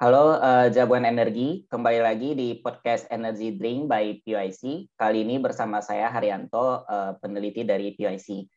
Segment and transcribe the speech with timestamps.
[0.00, 4.88] Halo uh, Jagoan Energi, kembali lagi di podcast Energy Drink by PYC.
[4.96, 8.48] Kali ini bersama saya Haryanto, uh, peneliti dari PYC.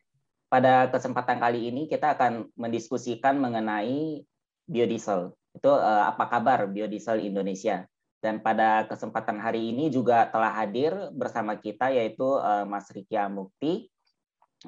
[0.47, 4.23] Pada kesempatan kali ini kita akan mendiskusikan mengenai
[4.71, 5.35] biodiesel.
[5.51, 7.83] Itu uh, apa kabar biodiesel Indonesia?
[8.23, 13.91] Dan pada kesempatan hari ini juga telah hadir bersama kita yaitu uh, Mas Riki Amukti.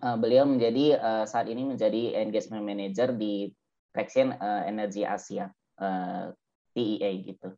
[0.04, 3.48] Uh, beliau menjadi uh, saat ini menjadi engagement manager di
[3.96, 5.48] Traction uh, Energy Asia.
[5.80, 6.36] Uh,
[6.76, 7.56] TEA gitu.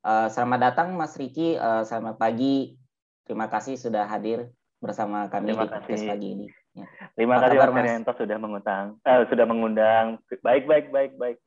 [0.00, 2.80] Uh, selamat datang Mas Riki, uh, selamat pagi.
[3.28, 4.48] Terima kasih sudah hadir
[4.80, 6.46] bersama kami Terima di podcast pagi ini.
[6.72, 6.86] Ya.
[7.12, 8.86] Terima apa kasih Mas Arianto sudah mengundang.
[9.04, 10.06] Uh, sudah mengundang.
[10.40, 11.38] Baik, baik, baik, baik.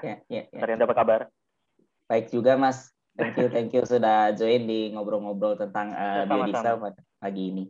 [0.00, 0.60] Ya, ya, ya.
[0.64, 1.20] Arianto apa kabar?
[2.08, 2.88] Baik juga Mas.
[3.12, 6.80] Thank you, thank you sudah join di ngobrol-ngobrol tentang uh, biodiesel
[7.20, 7.64] pagi ini.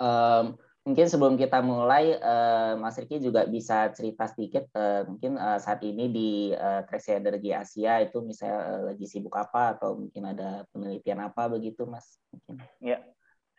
[0.00, 5.60] Um, Mungkin sebelum kita mulai, uh, Mas Riki juga bisa cerita sedikit, uh, mungkin uh,
[5.60, 10.32] saat ini di uh, Tracy Energy Asia itu misalnya uh, lagi sibuk apa atau mungkin
[10.32, 12.16] ada penelitian apa begitu, Mas?
[12.32, 12.64] Mungkin.
[12.80, 12.96] Ya,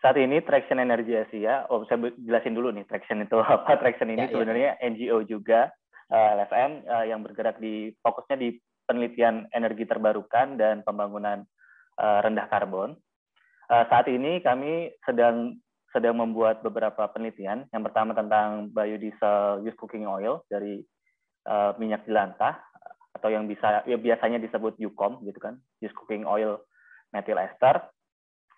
[0.01, 3.77] saat ini Traction Energy Asia, oh saya jelasin dulu nih Traction itu apa.
[3.77, 4.33] Traction ini ya, ya.
[4.33, 4.89] sebenarnya ya.
[4.89, 5.69] NGO juga,
[6.09, 8.57] uh, LSM uh, yang bergerak di fokusnya di
[8.89, 11.45] penelitian energi terbarukan dan pembangunan
[12.01, 12.97] uh, rendah karbon.
[13.69, 15.61] Uh, saat ini kami sedang
[15.91, 17.67] sedang membuat beberapa penelitian.
[17.69, 20.81] Yang pertama tentang biodiesel used cooking oil dari
[21.47, 22.59] uh, minyak jelantah
[23.11, 26.63] atau yang bisa ya biasanya disebut UCOM gitu kan, used cooking oil
[27.11, 27.91] methyl ester.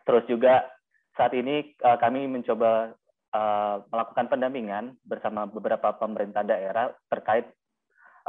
[0.06, 0.70] Terus juga
[1.18, 2.94] saat ini uh, kami mencoba
[3.34, 7.50] uh, melakukan pendampingan bersama beberapa pemerintah daerah terkait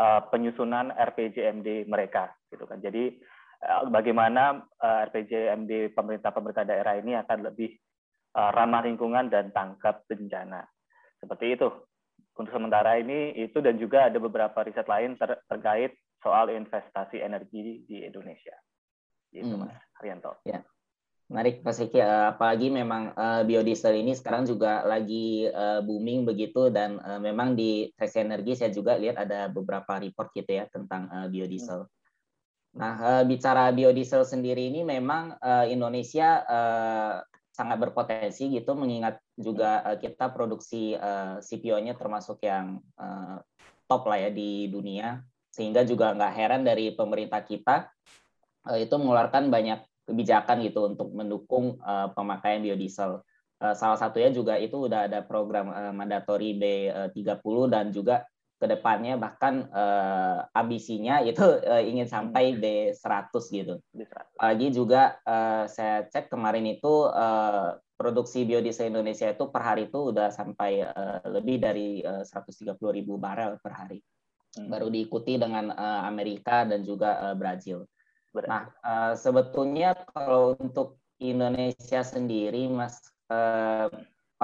[0.01, 2.81] uh, penyusunan RPJMD mereka gitu kan.
[2.81, 3.21] Jadi
[3.89, 4.61] bagaimana
[5.09, 7.73] RPJMD pemerintah-pemerintah daerah ini akan lebih
[8.35, 10.67] ramah lingkungan dan tangkap bencana.
[11.23, 11.71] Seperti itu.
[12.35, 17.87] Untuk sementara ini itu dan juga ada beberapa riset lain ter terkait soal investasi energi
[17.87, 18.59] di Indonesia.
[19.31, 19.63] Itu hmm.
[19.63, 20.43] Mas Haryanto.
[20.43, 20.67] Ya.
[21.33, 26.69] Menarik Mas Riki, eh, apalagi memang uh, biodiesel ini sekarang juga lagi uh, booming begitu
[26.69, 31.09] dan uh, memang di Trace Energi saya juga lihat ada beberapa report gitu ya tentang
[31.09, 31.89] uh, biodiesel.
[31.89, 32.77] Hmm.
[32.77, 35.39] Nah, bicara biodiesel sendiri ini memang
[35.71, 36.43] Indonesia
[37.55, 43.39] sangat berpotensi gitu mengingat juga uh, kita produksi uh, eh, CPO-nya termasuk yang uh,
[43.87, 45.23] top lah ya di dunia
[45.55, 47.87] sehingga juga nggak heran dari pemerintah kita
[48.67, 53.23] uh, itu mengeluarkan banyak kebijakan gitu untuk mendukung uh, pemakaian biodiesel.
[53.63, 58.27] Uh, salah satunya juga itu udah ada program uh, mandatori B30 dan juga
[58.65, 62.65] ke depannya bahkan uh, ambisinya itu uh, ingin sampai hmm.
[62.65, 63.75] B100 gitu.
[64.41, 70.17] Apalagi juga uh, saya cek kemarin itu uh, produksi biodiesel Indonesia itu per hari itu
[70.17, 74.01] udah sampai uh, lebih dari uh, 130 ribu barel per hari.
[74.57, 74.73] Hmm.
[74.73, 77.85] Baru diikuti dengan uh, Amerika dan juga uh, Brazil.
[78.35, 82.99] Nah, uh, sebetulnya kalau untuk Indonesia sendiri, Mas,
[83.29, 83.87] uh,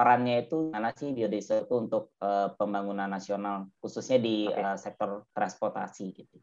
[0.01, 4.57] perannya itu mana sih biodiesel itu untuk uh, pembangunan nasional khususnya di okay.
[4.57, 6.41] uh, eh, sektor transportasi gitu.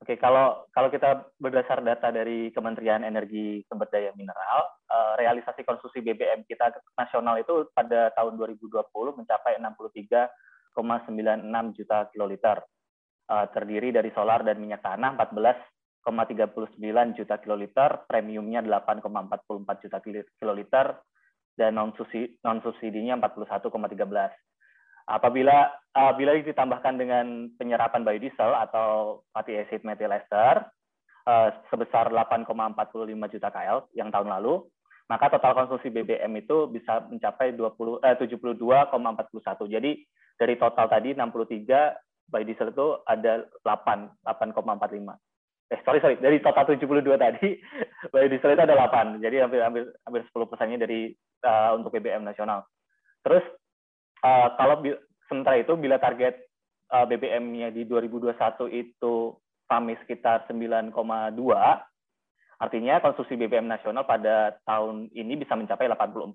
[0.00, 5.60] Oke, okay, kalau kalau kita berdasar data dari Kementerian Energi Sumber Daya Mineral, uh, realisasi
[5.68, 8.80] konsumsi BBM kita nasional itu pada tahun 2020
[9.12, 12.64] mencapai 63,96 juta kiloliter.
[13.26, 19.98] Uh, terdiri dari solar dan minyak tanah 14,39 juta kiloliter, premiumnya 8,44 juta
[20.38, 20.94] kiloliter,
[21.56, 23.72] dan non subsidi non subsidinya 41,13.
[25.06, 30.66] Apabila apabila ditambahkan dengan penyerapan biodiesel atau fatty acid methyl ester
[31.26, 34.66] uh, sebesar 8,45 juta KL yang tahun lalu,
[35.08, 39.72] maka total konsumsi BBM itu bisa mencapai 20 eh, 72,41.
[39.72, 39.90] Jadi
[40.36, 45.25] dari total tadi 63 biodiesel itu ada 8 8,45
[45.66, 46.16] eh sorry sorry.
[46.18, 47.58] Dari total 72 tadi
[48.12, 51.10] biodiesel itu ada 8 jadi hampir hampir hampir 10 persennya dari
[51.42, 52.66] uh, untuk BBM nasional.
[53.26, 53.42] Terus
[54.22, 54.82] uh, kalau
[55.26, 56.38] sementara itu bila target
[56.94, 58.36] uh, BBM-nya di 2021
[58.70, 59.34] itu
[59.66, 60.94] kami sekitar 9,2
[62.56, 66.32] artinya konsumsi BBM nasional pada tahun ini bisa mencapai 84,47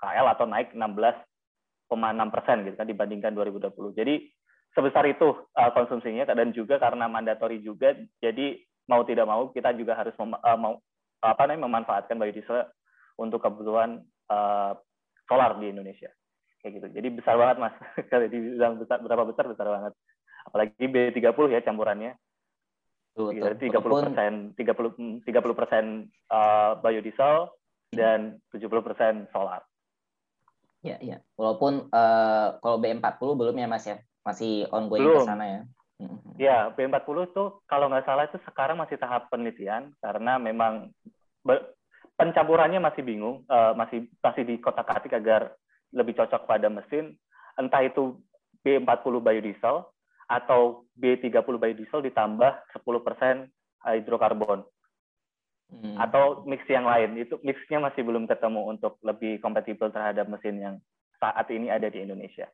[0.00, 4.26] KL atau naik 16,6 persen gitu kan dibandingkan 2020 jadi
[4.72, 9.96] sebesar itu uh, konsumsinya dan juga karena mandatori juga jadi mau tidak mau kita juga
[9.96, 10.80] harus mem, uh, mau
[11.22, 12.66] apa namanya memanfaatkan biodiesel
[13.20, 14.02] untuk kebutuhan
[14.32, 14.74] uh,
[15.28, 16.10] solar di Indonesia.
[16.58, 16.86] Kayak gitu.
[16.98, 17.74] Jadi besar banget mas.
[18.10, 19.92] Kalau dibilang besar berapa besar besar banget.
[20.48, 22.12] Apalagi B30 ya campurannya.
[23.60, 24.96] Tiga puluh persen tiga puluh
[25.28, 26.08] tiga puluh persen
[26.80, 27.52] biodiesel
[27.92, 29.60] dan tujuh puluh persen solar.
[30.80, 31.20] Ya ya.
[31.36, 35.62] Walaupun uh, kalau B40 belum ya mas ya masih ongoing ke sana ya.
[36.34, 40.90] Ya, B40 tuh kalau nggak salah itu sekarang masih tahap penelitian karena memang
[42.18, 45.54] pencampurannya masih bingung, uh, masih masih di kotak-katik agar
[45.94, 47.14] lebih cocok pada mesin.
[47.54, 48.18] Entah itu
[48.66, 49.86] B40 biodiesel
[50.26, 52.52] atau B30 biodiesel ditambah
[52.82, 53.46] 10%
[53.86, 54.64] hidrokarbon.
[55.72, 55.96] Hmm.
[55.96, 57.16] Atau mix yang lain.
[57.16, 60.74] Itu mixnya masih belum ketemu untuk lebih kompatibel terhadap mesin yang
[61.16, 62.50] saat ini ada di Indonesia.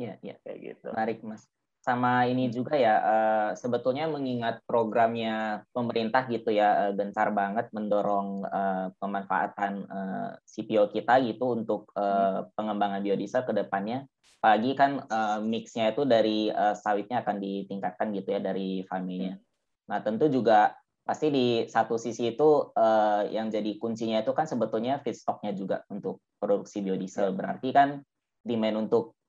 [0.00, 0.34] Iya, iya.
[0.40, 0.88] Kayak gitu.
[0.96, 1.44] Menarik, Mas.
[1.80, 8.44] Sama ini juga ya uh, sebetulnya mengingat programnya pemerintah gitu ya uh, gencar banget mendorong
[8.44, 14.04] uh, pemanfaatan uh, CPO kita gitu untuk uh, pengembangan biodiesel ke depannya.
[14.44, 19.40] Apalagi kan uh, mixnya itu dari uh, sawitnya akan ditingkatkan gitu ya dari farmingnya.
[19.88, 25.00] Nah tentu juga pasti di satu sisi itu uh, yang jadi kuncinya itu kan sebetulnya
[25.00, 27.32] feedstocknya juga untuk produksi biodiesel.
[27.32, 28.04] Berarti kan
[28.44, 29.19] demand untuk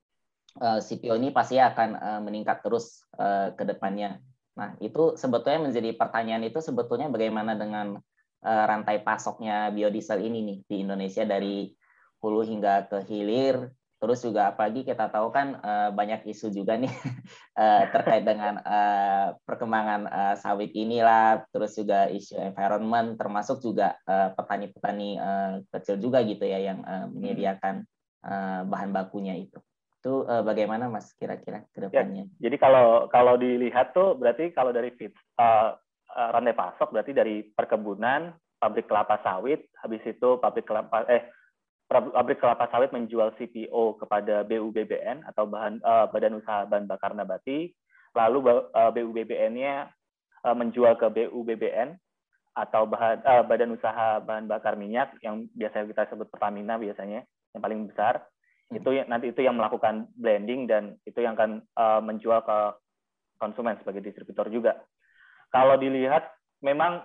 [0.60, 4.20] uh, eh, CPO ini pasti akan uh, meningkat terus uh, ke depannya.
[4.58, 8.02] Nah, itu sebetulnya menjadi pertanyaan itu sebetulnya bagaimana dengan
[8.42, 11.70] rantai pasoknya biodiesel ini nih di Indonesia dari
[12.26, 13.70] hulu hingga ke hilir.
[14.02, 15.62] Terus juga apalagi kita tahu kan
[15.94, 16.90] banyak isu juga nih
[17.94, 25.22] terkait dengan uh, perkembangan uh, sawit inilah, terus juga isu environment, termasuk juga petani-petani
[25.70, 27.86] kecil juga gitu ya yang uh, menyediakan
[28.26, 29.62] uh, bahan bakunya itu
[30.02, 32.26] itu uh, bagaimana mas kira-kira ke ya, depannya?
[32.42, 35.78] Ya, jadi kalau kalau dilihat tuh berarti kalau dari fit uh,
[36.18, 41.30] uh, rantai pasok berarti dari perkebunan, pabrik kelapa sawit, habis itu pabrik kelapa eh
[41.86, 47.70] pabrik kelapa sawit menjual CPO kepada BUBBN atau bahan uh, Badan Usaha Bahan Bakar Nabati,
[48.18, 49.86] lalu uh, BUBBN-nya
[50.50, 51.94] uh, menjual ke BUBBN
[52.58, 57.22] atau bahan, uh, Badan Usaha Bahan Bakar Minyak yang biasa kita sebut Pertamina biasanya
[57.54, 58.26] yang paling besar
[58.72, 62.60] itu nanti itu yang melakukan blending dan itu yang akan uh, menjual ke
[63.38, 64.80] konsumen sebagai distributor juga.
[65.52, 66.32] Kalau dilihat
[66.64, 67.04] memang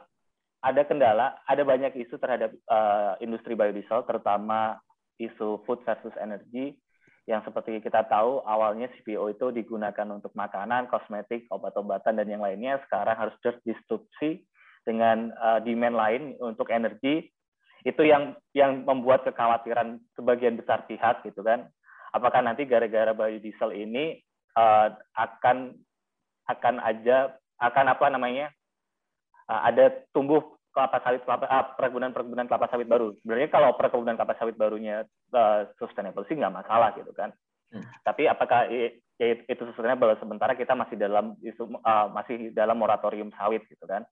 [0.63, 4.79] ada kendala, ada banyak isu terhadap uh, industri biodiesel, terutama
[5.19, 6.77] isu food versus energy,
[7.27, 12.79] yang seperti kita tahu awalnya CPO itu digunakan untuk makanan, kosmetik, obat-obatan dan yang lainnya,
[12.87, 14.47] sekarang harus terdisrupsi
[14.87, 17.27] dengan uh, demand lain untuk energi
[17.87, 21.71] itu yang yang membuat kekhawatiran sebagian besar pihak gitu kan.
[22.11, 24.19] Apakah nanti gara-gara biodiesel ini
[24.59, 25.79] uh, akan
[26.51, 28.51] akan aja akan apa namanya
[29.47, 33.15] uh, ada tumbuh kelapa sawit kelapa uh, perkebunan perkebunan kelapa sawit baru?
[33.23, 37.31] Sebenarnya kalau perkebunan kelapa sawit barunya uh, sustainable sih nggak masalah gitu kan.
[37.67, 37.83] Hmm.
[38.07, 40.15] tapi apakah itu sustainable?
[40.23, 44.07] Sementara kita masih dalam isu uh, masih dalam moratorium sawit gitu kan.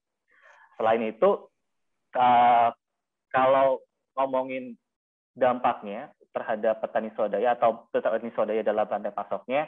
[0.75, 1.47] Selain itu
[2.19, 2.69] uh,
[3.35, 3.83] kalau
[4.15, 4.79] ngomongin
[5.35, 9.67] dampaknya terhadap petani swadaya atau petani swadaya dalam rantai pasoknya,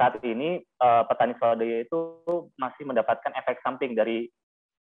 [0.00, 2.16] saat ini uh, petani swadaya itu
[2.56, 4.24] masih mendapatkan efek samping dari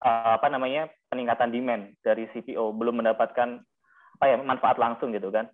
[0.05, 3.57] uh, apa namanya peningkatan demand dari CPO, belum mendapatkan
[4.21, 5.49] apa ya manfaat langsung gitu kan.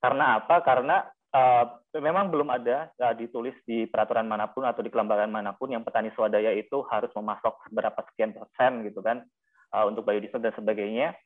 [0.00, 0.60] Karena apa?
[0.60, 1.00] Karena
[1.32, 1.64] uh,
[1.96, 5.84] memang belum ada uh, ditulis di peraturan mana pun atau di kelembagaan mana pun yang
[5.86, 9.24] petani swadaya itu harus memasok berapa sekian persen gitu kan
[9.72, 11.16] uh, untuk biodiesel dan sebagainya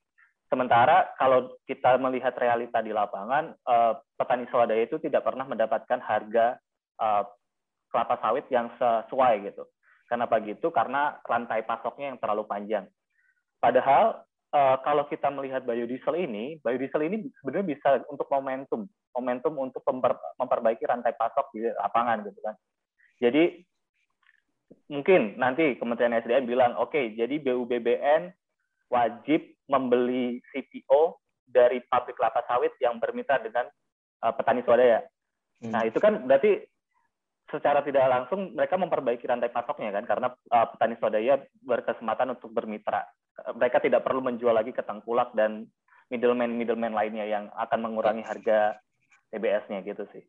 [0.55, 6.55] Sementara kalau kita melihat realita di lapangan, uh, petani swadaya itu tidak pernah mendapatkan harga
[7.03, 7.27] uh,
[7.91, 9.67] kelapa sawit yang sesuai gitu.
[10.07, 10.71] Kenapa gitu?
[10.71, 12.87] Karena rantai pasoknya yang terlalu panjang.
[13.59, 14.23] Padahal
[14.55, 19.83] uh, kalau kita melihat biodiesel ini, biodiesel ini sebenarnya bisa untuk momentum, momentum untuk
[20.39, 22.55] memperbaiki rantai pasok di lapangan gitu kan.
[23.19, 23.59] Jadi
[24.87, 28.31] mungkin nanti Kementerian SDM bilang, oke, okay, jadi BUBBN
[28.95, 33.69] wajib membeli CPO dari pabrik kelapa sawit yang bermitra dengan
[34.25, 35.05] uh, petani swadaya.
[35.61, 35.73] Hmm.
[35.73, 36.65] Nah, itu kan berarti
[37.49, 43.05] secara tidak langsung mereka memperbaiki rantai pasoknya kan karena uh, petani swadaya berkesempatan untuk bermitra.
[43.35, 45.67] Mereka tidak perlu menjual lagi ke tengkulak dan
[46.09, 48.79] middleman middleman lainnya yang akan mengurangi harga
[49.33, 50.25] TBS-nya gitu sih.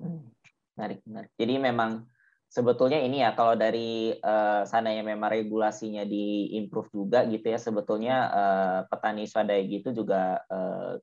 [0.00, 0.32] Hmm.
[0.76, 1.30] Menarik, menarik.
[1.40, 2.04] Jadi memang
[2.46, 8.78] sebetulnya ini ya kalau dari uh, yang memang regulasinya diimprove juga gitu ya sebetulnya uh,
[8.86, 10.96] petani swadaya gitu juga uh,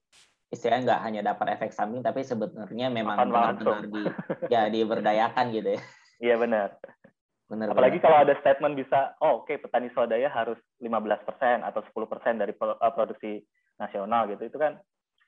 [0.54, 4.04] istilahnya nggak hanya dapat efek samping tapi sebenarnya memang benar-benar di
[4.54, 5.82] ya diberdayakan gitu ya.
[6.22, 6.78] Iya benar.
[7.50, 8.06] Benar, Apalagi benar.
[8.08, 11.28] kalau ada statement bisa, oh oke okay, petani swadaya harus 15%
[11.62, 12.54] atau 10% dari
[12.96, 13.44] produksi
[13.78, 14.48] nasional gitu.
[14.48, 14.80] Itu kan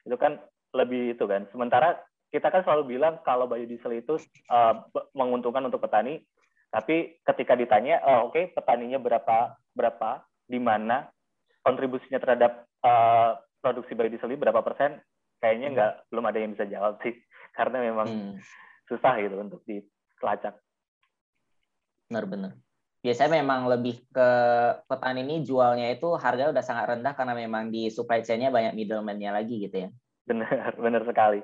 [0.06, 0.40] itu kan
[0.78, 1.50] lebih itu kan.
[1.52, 1.98] Sementara
[2.36, 4.20] kita kan selalu bilang kalau biodiesel itu
[4.52, 4.84] uh,
[5.16, 6.20] menguntungkan untuk petani,
[6.68, 11.08] tapi ketika ditanya, oh, oke okay, petaninya berapa berapa, di mana
[11.64, 15.00] kontribusinya terhadap uh, produksi biodiesel ini berapa persen,
[15.40, 16.04] kayaknya nggak hmm.
[16.12, 17.16] belum ada yang bisa jawab sih,
[17.58, 18.34] karena memang hmm.
[18.92, 20.60] susah gitu untuk dilacak.
[22.12, 22.60] Benar-benar.
[23.00, 24.30] Biasanya memang lebih ke
[24.90, 29.32] petani ini jualnya itu harga udah sangat rendah karena memang di supply chain-nya banyak middleman-nya
[29.32, 29.90] lagi gitu ya.
[30.26, 31.40] Benar, benar sekali.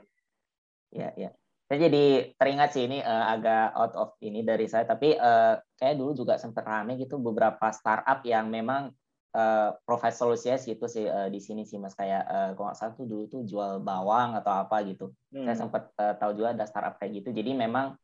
[0.92, 1.32] Ya, ya.
[1.72, 5.96] Saya jadi teringat sih ini uh, agak out of ini dari saya, tapi uh, kayak
[5.96, 8.92] dulu juga sempat rame gitu beberapa startup yang memang
[9.32, 12.94] uh, provide solusinya situ sih uh, di sini sih mas kayak uh, kalau nggak salah
[13.00, 15.16] tuh dulu tuh jual bawang atau apa gitu.
[15.32, 15.48] Hmm.
[15.48, 17.30] Saya sempat uh, tahu juga ada startup kayak gitu.
[17.32, 17.96] Jadi memang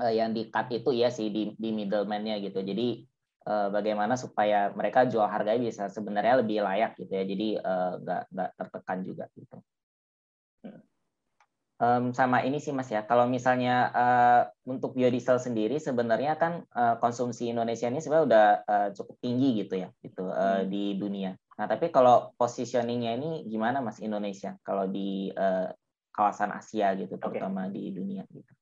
[0.00, 2.64] uh, yang di cut itu ya sih di, di middleman-nya gitu.
[2.64, 3.04] Jadi
[3.44, 7.24] uh, bagaimana supaya mereka jual harganya bisa sebenarnya lebih layak gitu ya.
[7.28, 7.48] Jadi
[8.00, 9.60] nggak uh, nggak tertekan juga gitu.
[11.76, 13.04] Um, sama ini sih Mas ya.
[13.04, 18.88] Kalau misalnya uh, untuk biodiesel sendiri sebenarnya kan uh, konsumsi Indonesia ini sebenarnya udah uh,
[18.96, 20.72] cukup tinggi gitu ya, gitu uh, hmm.
[20.72, 21.36] di dunia.
[21.60, 25.68] Nah, tapi kalau positioningnya ini gimana Mas Indonesia kalau di uh,
[26.16, 27.76] kawasan Asia gitu, terutama okay.
[27.76, 28.52] di dunia gitu.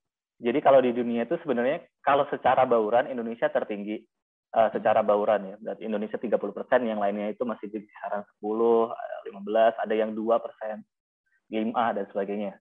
[0.43, 4.03] Jadi kalau di dunia itu sebenarnya kalau secara bauran Indonesia tertinggi
[4.55, 5.57] uh, secara bauran ya.
[5.59, 8.91] Berarti Indonesia 30 persen, yang lainnya itu masih di kisaran 10,
[9.31, 10.83] 15, ada yang 2 persen,
[11.51, 12.53] 5 dan sebagainya.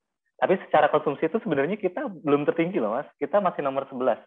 [0.43, 3.07] Tapi secara konsumsi itu sebenarnya kita belum tertinggi loh, Mas.
[3.15, 4.19] Kita masih nomor 11.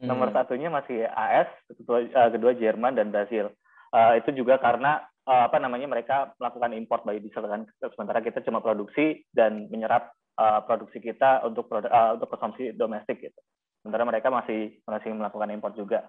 [0.00, 0.08] Hmm.
[0.08, 3.52] Nomor satunya masih AS, kedua, uh, kedua Jerman dan Brasil.
[3.92, 8.64] Uh, itu juga karena uh, apa namanya mereka melakukan import biodiesel kan, sementara kita cuma
[8.64, 13.40] produksi dan menyerap uh, produksi kita untuk produk, uh, untuk konsumsi domestik gitu.
[13.84, 16.08] Sementara mereka masih masih melakukan import juga.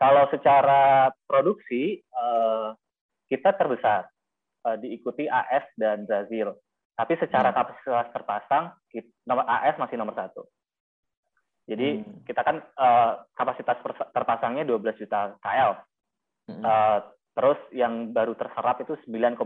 [0.00, 2.72] Kalau secara produksi uh,
[3.28, 4.08] kita terbesar,
[4.64, 6.56] uh, diikuti AS dan Brazil.
[7.00, 7.56] Tapi secara hmm.
[7.56, 8.64] kapasitas terpasang,
[9.24, 10.44] nomor AS masih nomor satu.
[11.64, 12.28] Jadi hmm.
[12.28, 13.80] kita kan uh, kapasitas
[14.12, 15.80] terpasangnya 12 juta KL.
[16.52, 16.60] Hmm.
[16.60, 16.98] Uh,
[17.32, 19.40] terus yang baru terserap itu 9,2.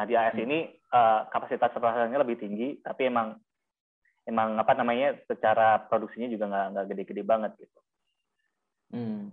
[0.00, 0.44] Nah di AS hmm.
[0.48, 0.58] ini
[0.96, 3.36] uh, kapasitas terpasangnya lebih tinggi, tapi emang
[4.24, 7.78] emang apa namanya secara produksinya juga nggak nggak gede-gede banget gitu.
[8.96, 9.28] Hmm.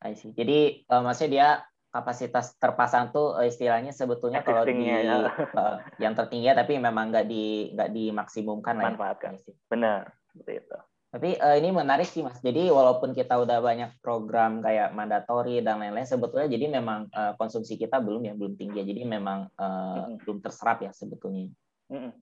[0.00, 0.32] I see.
[0.32, 1.48] Jadi uh, maksudnya dia
[1.92, 5.28] kapasitas terpasang tuh eh, istilahnya sebetulnya kalau di ya.
[5.28, 8.82] uh, yang tertinggi ya, tapi memang nggak di nggak dimaksimumkan lah.
[8.82, 8.88] Ya.
[8.96, 9.32] Manfaatkan.
[9.36, 9.54] Ya.
[9.68, 10.00] Benar
[10.32, 10.78] seperti itu.
[11.12, 12.40] Tapi uh, ini menarik sih mas.
[12.40, 17.76] Jadi walaupun kita udah banyak program kayak mandatori dan lain-lain, sebetulnya jadi memang uh, konsumsi
[17.76, 18.80] kita belum ya belum tinggi.
[18.80, 20.24] Jadi memang uh, hmm.
[20.24, 21.52] belum terserap ya sebetulnya.
[21.92, 22.16] Hmm.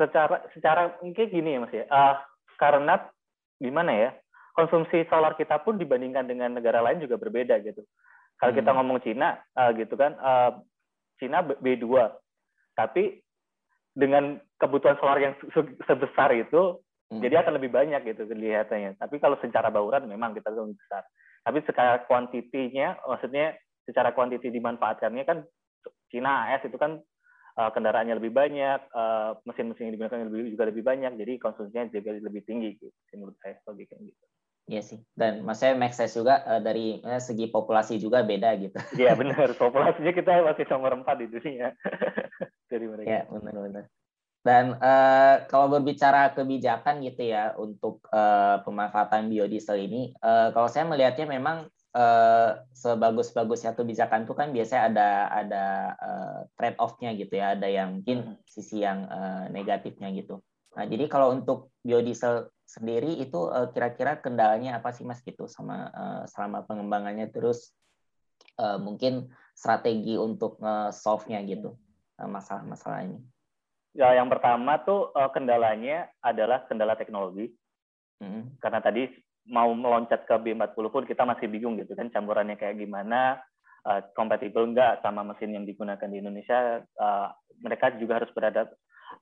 [0.00, 1.84] Secara secara mungkin gini ya mas ya.
[1.92, 2.16] Uh,
[2.56, 3.04] karena
[3.60, 4.10] gimana ya
[4.56, 7.84] konsumsi solar kita pun dibandingkan dengan negara lain juga berbeda gitu.
[8.36, 8.60] Kalau hmm.
[8.60, 10.60] kita ngomong Cina, uh, gitu kan, uh,
[11.16, 11.88] Cina B2,
[12.76, 13.24] tapi
[13.96, 15.34] dengan kebutuhan solar yang
[15.88, 16.76] sebesar itu,
[17.08, 17.20] hmm.
[17.24, 19.00] jadi akan lebih banyak gitu kelihatannya.
[19.00, 21.08] Tapi kalau secara bauran memang kita lebih besar.
[21.46, 23.56] Tapi secara kuantitinya, maksudnya
[23.88, 25.38] secara kuantiti dimanfaatkannya kan
[26.10, 26.98] Cina AS itu kan
[27.56, 32.18] uh, kendaraannya lebih banyak, uh, mesin-mesin yang digunakan lebih, juga lebih banyak, jadi konsumsinya juga
[32.20, 34.24] lebih tinggi gitu, menurut saya logikanya gitu.
[34.66, 34.98] Iya sih.
[35.14, 38.74] Dan maksudnya make sense juga uh, dari uh, segi populasi juga beda gitu.
[39.00, 39.54] Iya benar.
[39.54, 41.70] Populasinya kita masih nomor empat di dunia
[42.70, 43.06] dari mereka.
[43.06, 43.84] Iya benar-benar.
[44.46, 50.86] Dan uh, kalau berbicara kebijakan gitu ya untuk uh, pemanfaatan biodiesel ini, uh, kalau saya
[50.86, 51.66] melihatnya memang
[51.98, 55.64] uh, sebagus-bagusnya kebijakan itu kan biasanya ada ada
[55.98, 58.46] uh, trade off-nya gitu ya, ada yang mungkin hmm.
[58.46, 60.38] sisi yang uh, negatifnya gitu.
[60.76, 65.88] Nah, jadi kalau untuk biodiesel sendiri itu uh, kira-kira kendalanya apa sih Mas gitu sama
[65.90, 67.72] uh, selama pengembangannya terus
[68.60, 71.72] uh, mungkin strategi untuk uh, solve-nya gitu
[72.16, 73.20] masalah-masalah ini.
[73.96, 77.48] Ya, yang pertama tuh uh, kendalanya adalah kendala teknologi.
[78.20, 78.52] Hmm.
[78.60, 79.08] Karena tadi
[79.48, 83.40] mau meloncat ke B40 pun kita masih bingung gitu kan campurannya kayak gimana,
[83.88, 86.84] uh, kompatibel enggak sama mesin yang digunakan di Indonesia.
[87.00, 87.32] Uh,
[87.64, 88.68] mereka juga harus beradab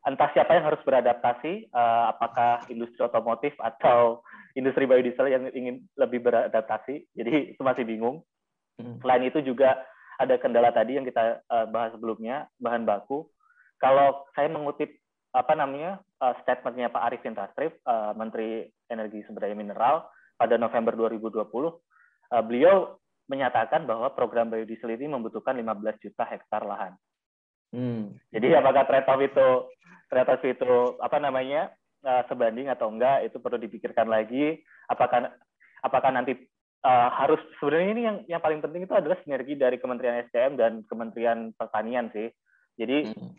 [0.04, 4.20] entah siapa yang harus beradaptasi, uh, apakah industri otomotif atau
[4.58, 7.08] industri biodiesel yang ingin lebih beradaptasi.
[7.16, 8.22] Jadi itu masih bingung.
[8.76, 8.98] Hmm.
[9.00, 9.80] Selain itu juga
[10.18, 13.26] ada kendala tadi yang kita uh, bahas sebelumnya, bahan baku.
[13.82, 14.94] Kalau saya mengutip
[15.34, 20.06] apa namanya uh, statementnya Pak Arifin Tasrif, uh, Menteri Energi Sumber Daya Mineral
[20.38, 21.74] pada November 2020, uh,
[22.46, 22.94] beliau
[23.26, 26.94] menyatakan bahwa program biodiesel ini membutuhkan 15 juta hektar lahan.
[27.74, 28.14] Hmm.
[28.30, 29.48] Jadi apakah trade off itu
[30.06, 31.74] trade off itu apa namanya
[32.06, 34.62] uh, sebanding atau enggak itu perlu dipikirkan lagi.
[34.86, 35.34] Apakah
[35.82, 36.38] apakah nanti
[36.86, 40.72] uh, harus sebenarnya ini yang yang paling penting itu adalah sinergi dari Kementerian SDM dan
[40.86, 42.30] Kementerian Pertanian sih.
[42.78, 43.30] Jadi hmm.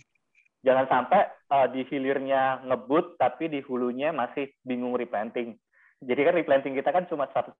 [0.67, 5.55] jangan sampai uh, di hilirnya ngebut tapi di hulunya masih bingung replanting.
[6.03, 7.55] Jadi kan replanting kita kan cuma 180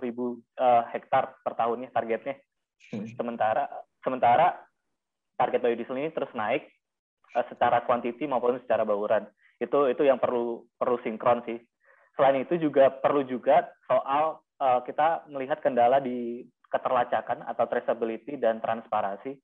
[0.00, 2.40] ribu uh, hektar per tahunnya targetnya.
[2.96, 3.04] Hmm.
[3.12, 3.68] Sementara
[4.00, 4.56] sementara
[5.34, 6.66] target biodiesel ini terus naik
[7.34, 9.26] uh, secara kuantiti maupun secara bauran.
[9.58, 11.58] Itu itu yang perlu perlu sinkron sih.
[12.14, 18.58] Selain itu juga perlu juga soal uh, kita melihat kendala di keterlacakan atau traceability dan
[18.58, 19.38] transparansi.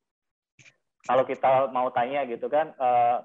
[1.06, 3.22] Kalau kita mau tanya gitu kan, uh,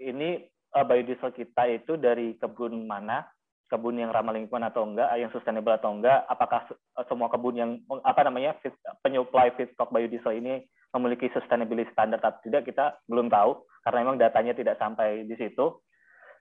[0.00, 0.44] ini
[0.76, 3.24] uh, biodiesel kita itu dari kebun mana,
[3.72, 6.68] kebun yang ramah lingkungan atau enggak, yang sustainable atau enggak, apakah
[7.08, 7.70] semua kebun yang
[8.04, 8.54] apa namanya
[9.02, 10.62] penyuplai feedstock biodiesel ini
[10.94, 15.78] memiliki sustainability standard atau tidak kita belum tahu karena memang datanya tidak sampai di situ.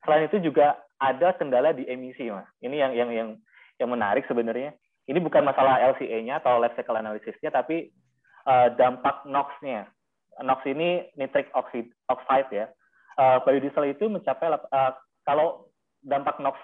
[0.05, 2.45] Selain itu juga ada kendala di emisi, mas.
[2.61, 3.29] Ini yang yang yang
[3.81, 4.73] yang menarik sebenarnya.
[5.05, 7.93] Ini bukan masalah LCA-nya atau life cycle analysis-nya, tapi
[8.49, 9.85] uh, dampak NOx-nya.
[10.41, 12.65] NOx ini nitric oxide, oxide ya.
[13.15, 14.91] Uh, biodiesel itu mencapai uh,
[15.23, 15.69] kalau
[16.03, 16.57] dampak NOx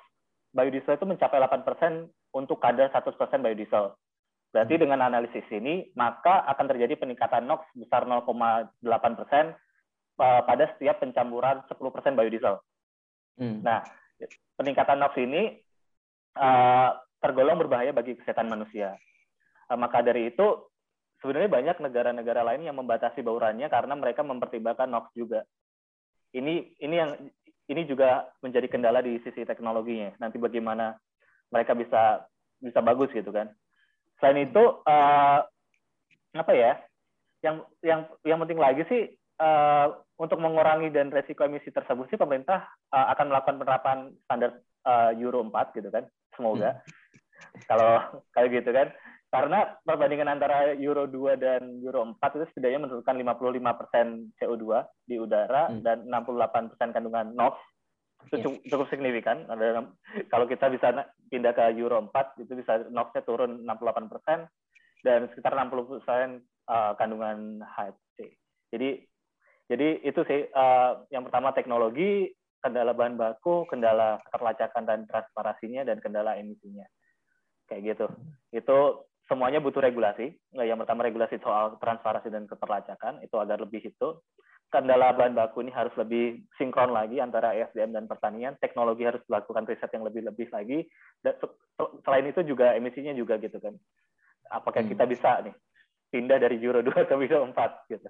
[0.52, 3.96] biodiesel itu mencapai 8% untuk kadar 100% biodiesel.
[4.52, 4.84] Berarti hmm.
[4.84, 8.76] dengan analisis ini, maka akan terjadi peningkatan NOx besar 0,8%
[10.20, 12.60] pada setiap pencampuran 10% biodiesel.
[13.40, 13.64] Hmm.
[13.64, 13.80] Nah,
[14.60, 15.56] peningkatan NOx ini
[16.36, 16.92] uh,
[17.24, 19.00] tergolong berbahaya bagi kesehatan manusia.
[19.72, 20.68] Uh, maka dari itu
[21.24, 25.48] sebenarnya banyak negara-negara lain yang membatasi baurannya karena mereka mempertimbangkan NOx juga.
[26.36, 27.12] Ini ini yang
[27.72, 30.12] ini juga menjadi kendala di sisi teknologinya.
[30.20, 31.00] Nanti bagaimana
[31.48, 32.28] mereka bisa
[32.60, 33.48] bisa bagus gitu kan.
[34.22, 35.40] Selain itu uh,
[36.38, 36.78] apa ya?
[37.42, 39.10] Yang yang yang penting lagi sih
[39.42, 43.98] uh, untuk mengurangi dan resiko emisi tersebut sih pemerintah uh, akan melakukan penerapan
[44.30, 46.06] standar uh, Euro 4 gitu kan.
[46.38, 46.80] Semoga.
[46.80, 47.02] Hmm
[47.66, 48.88] kalau kayak gitu kan
[49.32, 54.66] karena perbandingan antara Euro 2 dan Euro 4 itu setidaknya menurunkan 55% CO2
[55.08, 55.82] di udara hmm.
[55.88, 57.56] dan 68% kandungan NOx
[58.30, 59.48] itu cukup, cukup signifikan.
[60.30, 64.46] Kalau kita bisa pindah ke Euro 4 itu bisa NOx-nya turun 68%
[65.02, 68.38] dan sekitar 60% uh, kandungan HFC.
[68.72, 68.90] Jadi
[69.72, 72.28] jadi itu sih uh, yang pertama teknologi,
[72.60, 76.84] kendala bahan baku, kendala keterlacakan dan transparansinya dan kendala emisinya.
[77.72, 78.06] Kayak gitu.
[78.52, 80.36] Itu semuanya butuh regulasi.
[80.60, 84.20] Yang pertama regulasi soal transparansi dan keterlacakan itu agar lebih itu
[84.72, 89.68] kendala bahan baku ini harus lebih sinkron lagi antara ESDM dan pertanian teknologi harus dilakukan
[89.68, 90.88] riset yang lebih-lebih lagi
[91.20, 91.36] dan
[92.08, 93.76] selain itu juga emisinya juga gitu kan
[94.48, 94.92] apakah hmm.
[94.96, 95.56] kita bisa nih
[96.08, 98.08] pindah dari Euro 2 ke Euro 4 gitu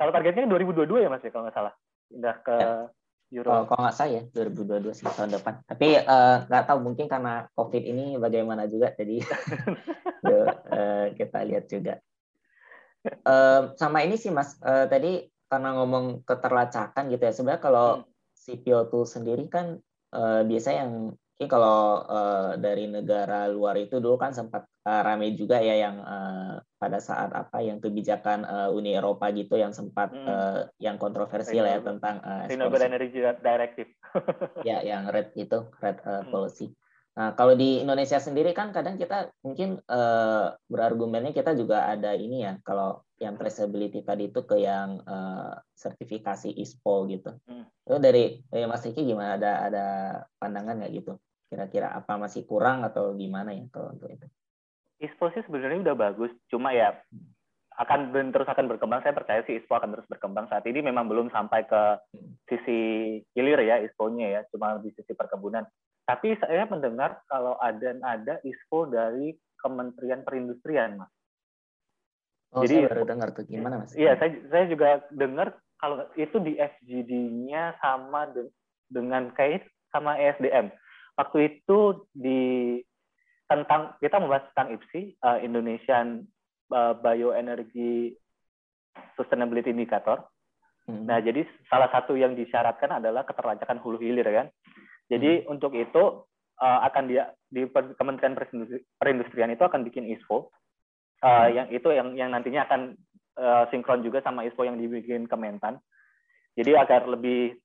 [0.00, 1.74] kalau targetnya 2022 ya mas ya kalau nggak salah
[2.08, 2.72] pindah ke ya.
[3.34, 3.66] Euro.
[3.66, 5.66] Kalau nggak saya 2022 sih tahun depan.
[5.66, 9.24] Tapi uh, nggak tahu mungkin karena COVID ini bagaimana juga, jadi
[10.30, 11.98] uh, kita lihat juga.
[13.26, 17.32] Uh, sama ini sih Mas, uh, tadi karena ngomong keterlacakan gitu ya.
[17.32, 18.10] Sebenarnya kalau hmm.
[18.34, 19.78] si CO2 sendiri kan
[20.10, 25.34] uh, biasa yang mungkin kalau uh, dari negara luar itu dulu kan sempat uh, ramai
[25.34, 30.14] juga ya yang uh, pada saat apa yang kebijakan uh, Uni Eropa gitu yang sempat
[30.14, 30.26] hmm.
[30.26, 33.90] uh, yang kontroversial ya tentang uh, Renewable Energy Directive.
[34.68, 36.70] ya, yang red itu red uh, policy.
[37.14, 42.42] Nah, kalau di Indonesia sendiri kan kadang kita mungkin uh, berargumennya kita juga ada ini
[42.42, 47.30] ya, kalau yang traceability tadi itu ke yang uh, sertifikasi ISPO gitu.
[47.46, 47.70] Hmm.
[47.86, 49.38] Itu dari, dari Mas Riki gimana?
[49.38, 49.86] Ada ada
[50.42, 51.12] pandangan nggak gitu?
[51.46, 54.26] Kira-kira apa masih kurang atau gimana ya kalau untuk itu?
[54.98, 56.98] ISPO sih sebenarnya udah bagus, cuma ya
[57.78, 59.06] akan terus akan berkembang.
[59.06, 60.50] Saya percaya sih ISPO akan terus berkembang.
[60.50, 62.42] Saat ini memang belum sampai ke hmm.
[62.50, 62.80] sisi
[63.38, 65.62] hilir ya ISPO-nya ya, cuma di sisi perkebunan
[66.04, 71.12] tapi saya mendengar kalau ada ada ISPO dari Kementerian Perindustrian, Mas.
[72.54, 73.96] Oh, Jadi saya baru dengar tuh gimana, Mas?
[73.96, 78.52] Iya, saya saya juga dengar kalau itu di FGD-nya sama de
[78.92, 80.70] dengan kayak sama ESDM.
[81.16, 82.78] Waktu itu di
[83.48, 86.26] tentang kita membahas tentang IPSI uh, Indonesian
[86.70, 88.14] uh, Bioenergy
[89.18, 90.22] Sustainability Indicator.
[90.84, 91.08] Hmm.
[91.08, 94.46] Nah, jadi salah satu yang disyaratkan adalah keterlacakan hulu hilir kan.
[95.08, 95.52] Jadi hmm.
[95.52, 96.24] untuk itu
[96.60, 98.34] uh, akan dia di Kementerian
[98.98, 100.42] Perindustrian itu akan bikin ISPO uh,
[101.28, 101.48] hmm.
[101.52, 102.96] yang itu yang yang nantinya akan
[103.38, 105.78] uh, sinkron juga sama ISPO yang dibikin Kementan.
[106.54, 107.58] Jadi agar lebih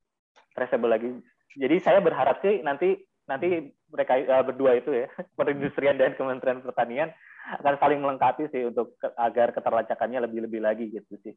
[0.57, 1.09] traceable lagi.
[1.53, 2.97] Jadi saya berharap sih nanti
[3.29, 7.09] nanti mereka uh, berdua itu ya perindustrian dan Kementerian Pertanian
[7.49, 11.33] akan saling melengkapi sih untuk ke, agar keterlacakannya lebih lebih lagi gitu sih.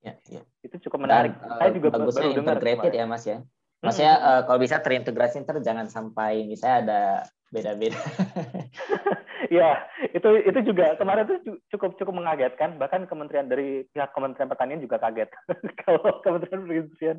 [0.00, 0.40] Ya, ya.
[0.64, 1.36] Itu cukup menarik.
[1.36, 2.56] Dan, saya juga baru dengar.
[2.88, 3.44] ya Mas ya.
[3.80, 4.26] Maksudnya hmm.
[4.28, 7.02] uh, kalau bisa terintegrasi ntar jangan sampai misalnya ada
[7.48, 7.96] beda-beda.
[9.56, 12.76] ya, itu itu juga kemarin itu cukup cukup mengagetkan.
[12.76, 15.32] Bahkan kementerian dari pihak Kementerian Pertanian juga kaget
[15.84, 17.18] kalau Kementerian Perindustrian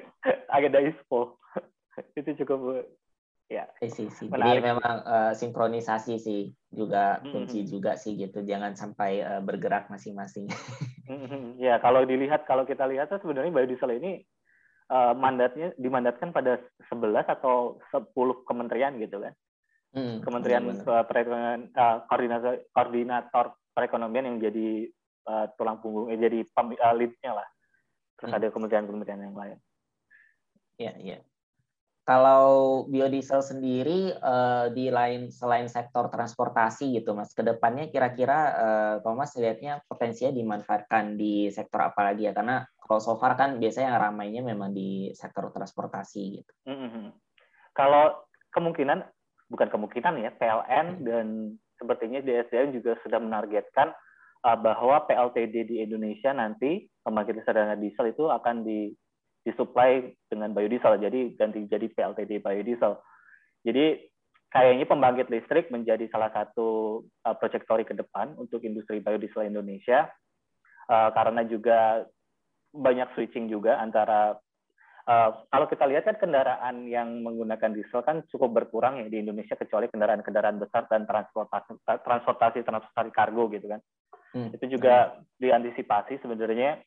[0.56, 1.38] agenda ISPO.
[2.16, 2.88] itu cukup
[3.52, 3.68] ya.
[3.84, 4.26] Sih, sih.
[4.32, 7.68] Jadi memang uh, sinkronisasi sih juga kunci hmm.
[7.68, 8.42] juga sih gitu.
[8.42, 10.48] Jangan sampai uh, bergerak masing-masing.
[11.60, 14.24] ya, kalau dilihat kalau kita lihat sebenarnya biodiesel ini
[14.92, 16.60] uh, mandatnya dimandatkan pada
[16.92, 18.12] 11 atau 10
[18.44, 19.32] kementerian gitu kan.
[19.96, 24.68] hmm, Kementerian Perekonomian uh, koordinator, koordinator perekonomian yang jadi
[25.24, 27.48] uh, tulang punggung, eh, jadi uh, lead-nya lah.
[28.20, 28.38] Terus hmm.
[28.38, 29.58] ada kementerian-kementerian yang lain.
[30.76, 31.18] Iya, iya.
[32.02, 38.94] Kalau biodiesel sendiri uh, di lain selain sektor transportasi gitu, Mas, ke depannya kira-kira uh,
[39.06, 42.34] Thomas lihatnya potensinya dimanfaatkan di sektor apa lagi ya?
[42.34, 46.52] Karena kalau so far kan biasanya yang ramainya memang di sektor transportasi gitu.
[46.66, 47.06] Mm -hmm.
[47.70, 49.06] Kalau kemungkinan
[49.46, 51.26] bukan kemungkinan ya PLN dan
[51.78, 53.94] sepertinya DSDM juga sudah menargetkan
[54.42, 58.90] uh, bahwa PLTD di Indonesia nanti pembangkit listrik diesel itu akan di
[59.42, 62.98] disuplai dengan biodiesel, jadi ganti jadi PLTD biodiesel.
[63.66, 64.06] Jadi
[64.50, 70.06] kayaknya pembangkit listrik menjadi salah satu uh, proyektori ke depan untuk industri biodiesel Indonesia,
[70.86, 72.06] uh, karena juga
[72.72, 74.38] banyak switching juga antara
[75.06, 79.58] uh, kalau kita lihat kan kendaraan yang menggunakan diesel kan cukup berkurang ya di Indonesia
[79.58, 83.80] kecuali kendaraan-kendaraan besar dan transportasi transportasi transportasi kargo gitu kan.
[84.32, 84.48] Hmm.
[84.56, 86.80] Itu juga diantisipasi sebenarnya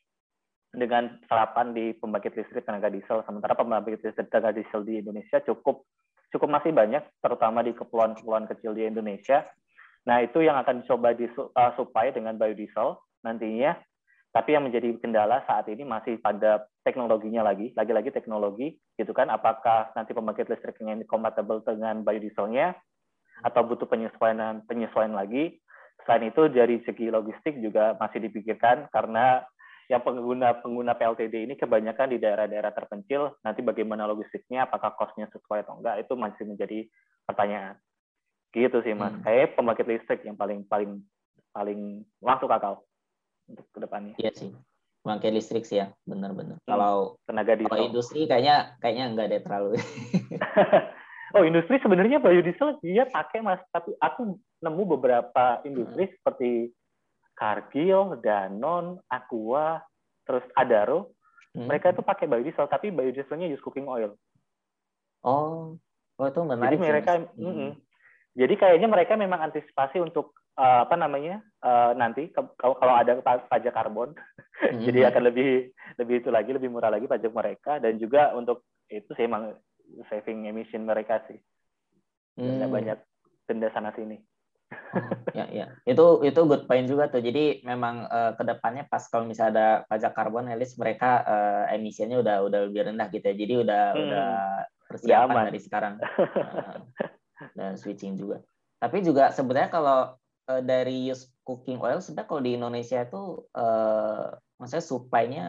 [0.76, 3.24] dengan serapan di pembangkit listrik tenaga diesel.
[3.24, 5.88] Sementara pembangkit listrik tenaga diesel di Indonesia cukup
[6.30, 9.48] cukup masih banyak, terutama di kepulauan-kepulauan kecil di Indonesia.
[10.04, 13.74] Nah, itu yang akan dicoba disuplai uh, dengan biodiesel nantinya.
[14.30, 19.32] Tapi yang menjadi kendala saat ini masih pada teknologinya lagi, lagi-lagi teknologi, gitu kan?
[19.32, 22.76] Apakah nanti pembangkit listriknya ini compatible dengan biodieselnya,
[23.48, 25.56] atau butuh penyesuaian penyesuaian lagi?
[26.04, 29.40] Selain itu dari segi logistik juga masih dipikirkan karena
[29.86, 33.38] yang pengguna pengguna PLTD ini kebanyakan di daerah-daerah terpencil.
[33.46, 36.78] Nanti bagaimana logistiknya, apakah kosnya sesuai atau enggak, itu masih menjadi
[37.22, 37.78] pertanyaan.
[38.50, 39.14] Gitu sih mas.
[39.14, 39.22] Hmm.
[39.22, 41.02] Kayak pembangkit listrik yang paling paling
[41.54, 42.82] paling langsung akal
[43.46, 44.14] untuk ke depannya.
[44.18, 44.50] Iya sih.
[45.06, 46.58] Pembangkit listrik sih ya, benar-benar.
[46.58, 46.66] Hmm.
[46.66, 47.70] Kalau tenaga diesel.
[47.70, 49.70] Kalau industri kayaknya kayaknya enggak deh terlalu.
[51.38, 54.34] oh industri sebenarnya biodiesel dia pakai mas, tapi aku
[54.66, 56.14] nemu beberapa industri hmm.
[56.18, 56.50] seperti
[57.36, 59.78] Cargill, Danone, Aqua,
[60.24, 61.12] terus Adaro,
[61.52, 61.68] hmm.
[61.68, 64.16] mereka itu pakai biodiesel, tapi biodieselnya use cooking oil.
[65.20, 65.76] Oh,
[66.16, 66.74] oh itu menarik.
[66.74, 67.70] Jadi mereka, mm -hmm.
[68.32, 73.72] jadi kayaknya mereka memang antisipasi untuk uh, apa namanya uh, nanti kalau kalau ada pajak
[73.76, 74.16] karbon,
[74.64, 74.82] hmm.
[74.82, 75.70] jadi akan lebih
[76.00, 79.52] lebih itu lagi lebih murah lagi pajak mereka dan juga untuk itu sih emang
[80.08, 81.38] saving emission mereka sih.
[82.36, 82.68] Hmm.
[82.68, 83.00] banyak
[83.48, 84.20] denda sana sini.
[84.72, 85.66] Oh, ya ya.
[85.86, 87.22] Itu itu good point juga tuh.
[87.22, 91.64] Jadi memang uh, ke depannya pas kalau misalnya ada pajak karbon at least mereka uh,
[91.70, 93.36] emisinya udah udah lebih rendah gitu ya.
[93.36, 94.02] Jadi udah hmm.
[94.02, 94.28] udah
[94.90, 95.94] persiapan dari sekarang.
[96.06, 98.40] Uh, dan switching juga.
[98.80, 100.16] Tapi juga sebenarnya kalau
[100.48, 105.44] uh, dari use cooking oil sebenarnya kalau di Indonesia itu uh, maksudnya supply-nya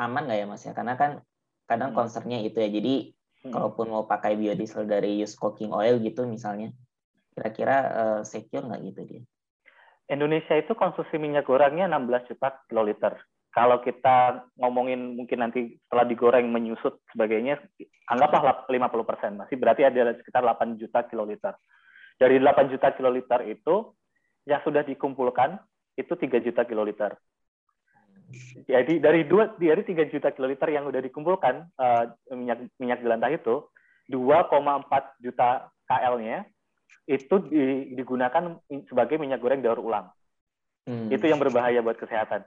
[0.00, 0.72] aman nggak ya mas ya?
[0.72, 1.20] Karena kan
[1.68, 1.98] kadang hmm.
[2.00, 2.72] concernnya itu ya.
[2.72, 2.94] Jadi
[3.44, 3.52] hmm.
[3.52, 6.72] kalaupun mau pakai biodiesel dari use cooking oil gitu misalnya
[7.34, 9.22] Kira-kira uh, secure nggak gitu dia?
[10.08, 13.18] Indonesia itu konsumsi minyak gorengnya 16 juta kiloliter.
[13.54, 17.62] Kalau kita ngomongin mungkin nanti setelah digoreng menyusut sebagainya,
[18.10, 18.74] anggaplah 50
[19.06, 19.38] persen.
[19.38, 21.54] Masih berarti ada sekitar 8 juta kiloliter.
[22.18, 23.94] Dari 8 juta kiloliter itu,
[24.44, 25.56] yang sudah dikumpulkan
[25.94, 27.14] itu 3 juta kiloliter.
[28.66, 33.68] Jadi dari dua dari 3 juta kiloliter yang sudah dikumpulkan uh, minyak minyak jelantah itu
[34.10, 36.48] 2,4 juta KL-nya
[37.04, 37.36] itu
[37.94, 38.56] digunakan
[38.88, 40.08] sebagai minyak goreng daur ulang.
[40.84, 41.08] Hmm.
[41.12, 42.44] Itu yang berbahaya buat kesehatan.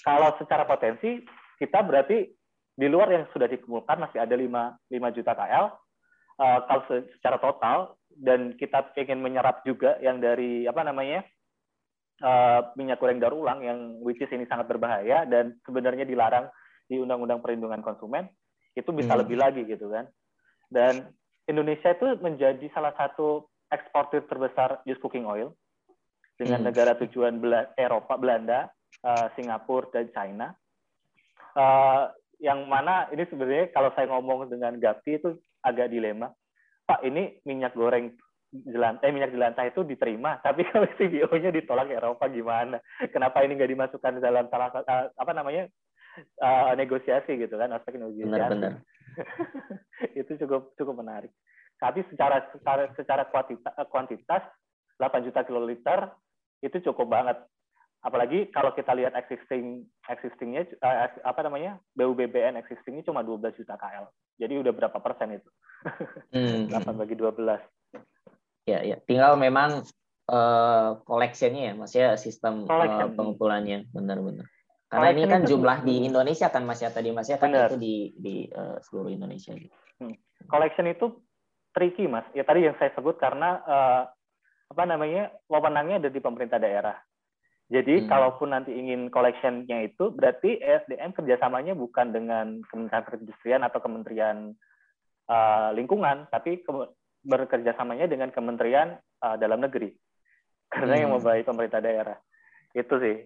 [0.00, 1.20] Kalau secara potensi,
[1.60, 2.28] kita berarti
[2.76, 5.66] di luar yang sudah dikumpulkan masih ada 5, 5 juta KL.
[6.40, 7.78] Uh, eh, kalau secara total,
[8.16, 11.20] dan kita ingin menyerap juga yang dari apa namanya
[12.24, 16.50] uh, minyak goreng daur ulang yang which is ini sangat berbahaya dan sebenarnya dilarang
[16.90, 18.26] di Undang-Undang Perlindungan Konsumen
[18.74, 19.20] itu bisa hmm.
[19.24, 20.10] lebih lagi gitu kan
[20.70, 21.10] dan
[21.50, 25.54] Indonesia itu menjadi salah satu eksportir terbesar used cooking oil
[26.36, 26.68] dengan hmm.
[26.72, 28.68] negara tujuan Bel Eropa, Belanda,
[29.04, 30.48] uh, Singapura, dan China.
[31.54, 36.32] Uh, yang mana ini sebenarnya kalau saya ngomong dengan Gapi itu agak dilema.
[36.88, 38.16] Pak, ini minyak goreng
[38.50, 42.82] jelantah, eh, minyak jelantah itu diterima, tapi kalau CBO-nya ditolak Eropa gimana?
[43.12, 45.70] Kenapa ini nggak dimasukkan dalam salah uh, apa namanya
[46.42, 48.26] uh, negosiasi gitu kan aspek negosiasi?
[48.26, 48.82] Benar-benar.
[50.20, 51.30] itu cukup cukup menarik.
[51.80, 54.44] Tapi secara secara secara kuantitas, kuantitas
[55.00, 56.12] 8 juta kiloliter
[56.60, 57.40] itu cukup banget.
[58.04, 64.12] Apalagi kalau kita lihat existing existingnya uh, apa namanya BUBBN existingnya cuma 12 juta KL.
[64.40, 65.48] Jadi udah berapa persen itu?
[66.32, 66.68] Hmm.
[66.72, 67.60] 8 bagi 12.
[68.68, 68.96] Ya, ya.
[69.04, 69.84] Tinggal memang
[70.28, 74.48] uh, collectionnya ya, maksudnya sistem uh, pengumpulannya benar-benar.
[74.90, 78.10] Karena ini kan jumlah di Indonesia kan Mas ya tadi Mas ya kan itu di
[78.18, 79.54] di uh, seluruh Indonesia.
[80.02, 80.18] Hmm.
[80.50, 81.14] Collection itu
[81.74, 82.26] tricky mas.
[82.34, 84.02] Ya tadi yang saya sebut karena uh,
[84.70, 86.96] apa namanya wewenangnya ada di pemerintah daerah.
[87.70, 88.06] Jadi hmm.
[88.10, 94.58] kalaupun nanti ingin collectionnya itu berarti ESDM kerjasamanya bukan dengan Kementerian Perindustrian atau Kementerian
[95.30, 96.70] uh, Lingkungan, tapi ke
[97.22, 99.94] bekerjasamanya dengan Kementerian uh, Dalam Negeri
[100.74, 101.02] karena hmm.
[101.06, 102.18] yang membaik pemerintah daerah.
[102.74, 103.22] Itu sih.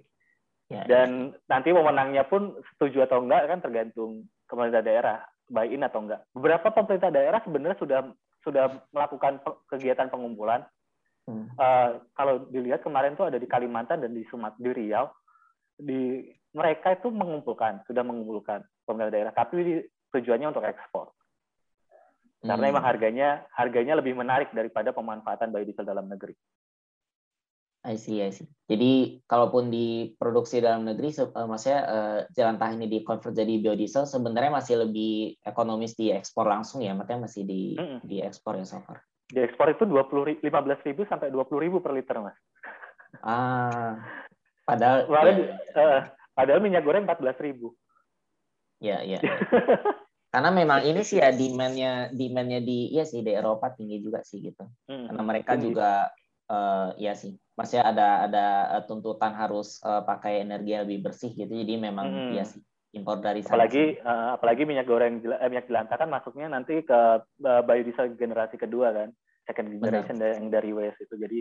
[0.68, 0.82] Ya, ya.
[0.88, 1.36] Dan ya.
[1.48, 5.16] nanti wewenangnya pun setuju atau enggak kan tergantung pemerintah daerah
[5.48, 6.20] buy-in atau enggak.
[6.32, 8.00] Beberapa pemerintah daerah sebenarnya sudah
[8.44, 9.40] sudah melakukan
[9.72, 10.62] kegiatan pengumpulan.
[11.24, 11.48] Hmm.
[11.56, 15.08] Uh, kalau dilihat kemarin tuh ada di Kalimantan dan di Sumatera, di Riau,
[15.80, 16.00] di
[16.52, 21.10] mereka itu mengumpulkan, sudah mengumpulkan pemerintah daerah, tapi tujuannya untuk ekspor.
[22.44, 22.72] Karena hmm.
[22.76, 26.36] emang harganya harganya lebih menarik daripada pemanfaatan biodiesel dalam negeri.
[27.84, 28.48] I see, I see.
[28.64, 34.56] Jadi kalaupun diproduksi dalam negeri, uh, maksudnya uh, jalan tah ini dikonvert jadi biodiesel, sebenarnya
[34.56, 37.98] masih lebih ekonomis di ekspor langsung ya, makanya masih di mm -mm.
[38.00, 39.04] di ekspor ya so far.
[39.28, 42.36] Di ekspor itu dua puluh lima belas ribu sampai dua puluh ribu per liter mas.
[43.20, 44.00] Ah,
[44.64, 46.00] padahal padahal, ya, uh,
[46.32, 47.76] padahal minyak goreng empat belas ribu.
[48.80, 49.20] Ya, ya.
[50.32, 54.40] Karena memang ini sih ya demandnya demandnya di iya sih di Eropa tinggi juga sih
[54.40, 54.64] gitu.
[54.88, 56.08] Hmm, Karena mereka juga
[56.48, 58.46] uh, ya sih masih ada ada
[58.78, 62.32] eh, tuntutan harus uh, pakai energi yang lebih bersih gitu jadi memang hmm.
[62.34, 62.58] ya sih
[62.94, 67.00] impor dari sana apalagi uh, apalagi minyak goreng eh, minyak jelantah kan masuknya nanti ke
[67.22, 69.08] uh, biodiesel generasi kedua kan
[69.46, 70.34] second generation Benar.
[70.34, 71.40] yang dari waste itu jadi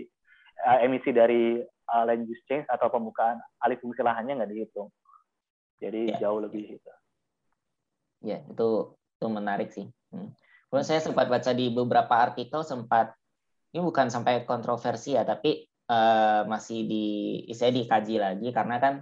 [0.69, 4.93] uh, emisi dari uh, land use change atau pembukaan alih fungsi lahannya nggak dihitung
[5.81, 6.29] jadi ya.
[6.29, 6.91] jauh lebih gitu
[8.21, 10.29] ya itu itu menarik sih hmm.
[10.81, 13.13] Saya sempat baca di beberapa artikel sempat
[13.73, 17.05] ini bukan sampai kontroversi ya, tapi uh, masih di
[17.51, 18.93] saya dikaji lagi karena kan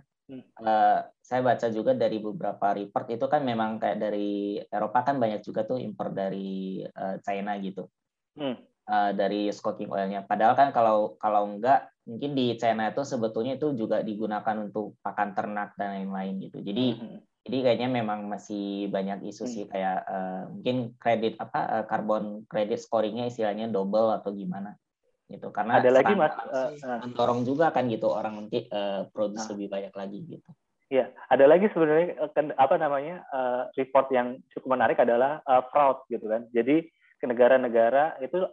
[0.61, 5.43] uh, saya baca juga dari beberapa report itu kan memang kayak dari Eropa kan banyak
[5.43, 7.87] juga tuh impor dari uh, China gitu.
[8.35, 8.55] Hmm.
[8.81, 10.25] Uh, dari smoking oilnya.
[10.25, 15.37] Padahal kan kalau kalau enggak mungkin di China itu sebetulnya itu juga digunakan untuk pakan
[15.37, 16.59] ternak dan lain-lain gitu.
[16.59, 17.19] Jadi hmm.
[17.47, 19.71] jadi kayaknya memang masih banyak isu sih hmm.
[19.71, 24.75] kayak uh, mungkin kredit apa uh, carbon credit scoringnya istilahnya double atau gimana
[25.31, 26.75] gitu karena ada lagi mas uh,
[27.07, 30.51] mendorong juga kan gitu orang nanti uh, produksi uh, lebih banyak lagi gitu
[30.91, 32.19] Iya, ada lagi sebenarnya
[32.59, 36.51] apa namanya uh, report yang cukup menarik adalah uh, fraud gitu kan.
[36.51, 36.83] Jadi
[37.15, 38.43] ke negara-negara itu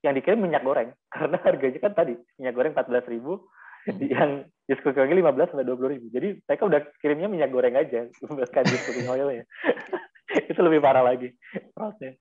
[0.00, 3.44] yang dikirim minyak goreng karena harganya kan tadi minyak goreng empat belas ribu,
[3.84, 4.08] hmm.
[4.08, 4.30] yang
[4.72, 6.08] cooking oil lima belas sampai dua puluh ribu.
[6.08, 9.44] Jadi mereka udah kirimnya minyak goreng aja bukan cooking oil ya.
[10.48, 11.36] itu lebih parah lagi
[11.76, 12.16] fraudnya.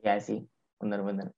[0.00, 0.40] Ya sih,
[0.80, 1.36] benar-benar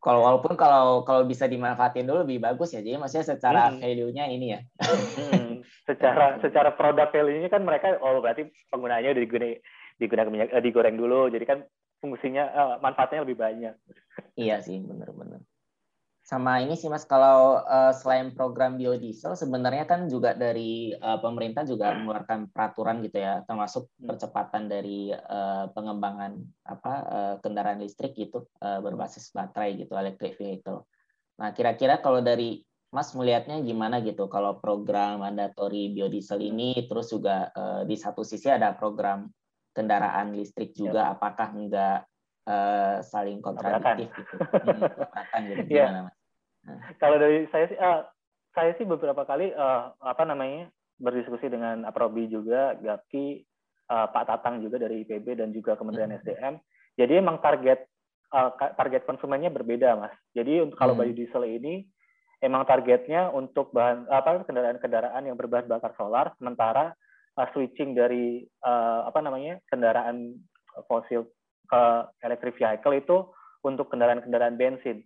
[0.00, 3.84] kalau walaupun kalau kalau bisa dimanfaatin dulu lebih bagus ya jadi maksudnya secara hmm.
[3.84, 4.60] value-nya ini ya.
[4.80, 5.60] Hmm.
[5.84, 9.60] secara secara produk value-nya kan mereka oh berarti penggunanya udah digunakan
[10.00, 11.28] digunakan minyak eh, digoreng dulu.
[11.28, 11.58] Jadi kan
[12.00, 13.74] fungsinya eh, manfaatnya lebih banyak.
[14.40, 15.44] Iya sih benar-benar
[16.30, 21.66] sama ini sih Mas, kalau uh, selain program biodiesel, sebenarnya kan juga dari uh, pemerintah
[21.66, 24.06] juga mengeluarkan peraturan gitu ya, termasuk hmm.
[24.06, 26.38] percepatan dari uh, pengembangan
[26.70, 30.86] apa uh, kendaraan listrik gitu uh, berbasis baterai gitu, electric vehicle.
[31.42, 32.62] Nah, kira-kira kalau dari
[32.94, 38.46] Mas melihatnya gimana gitu kalau program mandatori biodiesel ini, terus juga uh, di satu sisi
[38.46, 39.26] ada program
[39.74, 41.18] kendaraan listrik juga, ya.
[41.18, 42.06] apakah enggak
[42.46, 44.34] uh, saling kontradiktif gitu?
[44.38, 45.62] Hmm, gitu.
[45.74, 45.90] Iya.
[45.90, 46.19] Gimana, Mas?
[47.00, 48.04] Kalau dari saya sih, uh,
[48.52, 50.68] saya sih beberapa kali uh, apa namanya
[51.00, 53.40] berdiskusi dengan Aprobi juga, Gapki,
[53.88, 56.20] uh, Pak Tatang juga dari IPB dan juga Kementerian hmm.
[56.20, 56.54] SDM.
[57.00, 57.88] Jadi emang target
[58.34, 60.14] uh, target konsumennya berbeda, mas.
[60.36, 61.02] Jadi untuk kalau hmm.
[61.08, 61.88] biodiesel ini
[62.40, 66.92] emang targetnya untuk bahan apa kendaraan-kendaraan yang berbahan bakar solar, sementara
[67.36, 70.36] uh, switching dari uh, apa namanya kendaraan
[70.86, 71.28] fosil
[71.70, 71.82] ke
[72.26, 73.16] electric vehicle itu
[73.62, 75.04] untuk kendaraan-kendaraan bensin.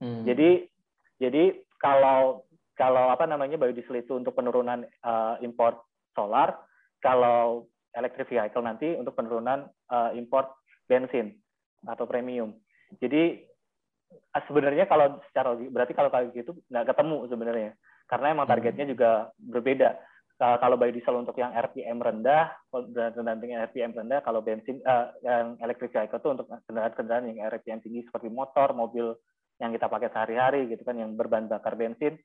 [0.00, 0.22] Hmm.
[0.28, 0.68] Jadi
[1.16, 2.44] jadi kalau
[2.76, 5.80] kalau apa namanya biodiesel itu untuk penurunan uh, import
[6.12, 6.60] solar,
[7.00, 7.64] kalau
[7.96, 10.52] electric vehicle nanti untuk penurunan uh, import
[10.84, 11.32] bensin
[11.88, 12.52] atau premium.
[13.00, 13.40] Jadi
[14.12, 17.70] uh, sebenarnya kalau secara berarti kalau kayak gitu nggak ketemu sebenarnya
[18.06, 18.52] karena emang hmm.
[18.54, 19.90] targetnya juga berbeda.
[20.36, 22.52] Uh, kalau biodiesel untuk yang RPM rendah
[22.92, 27.80] dan yang RPM rendah, kalau bensin uh, yang electric vehicle itu untuk kendaraan-kendaraan yang RPM
[27.80, 29.16] tinggi seperti motor, mobil
[29.60, 32.20] yang kita pakai sehari-hari gitu kan yang berbahan bakar bensin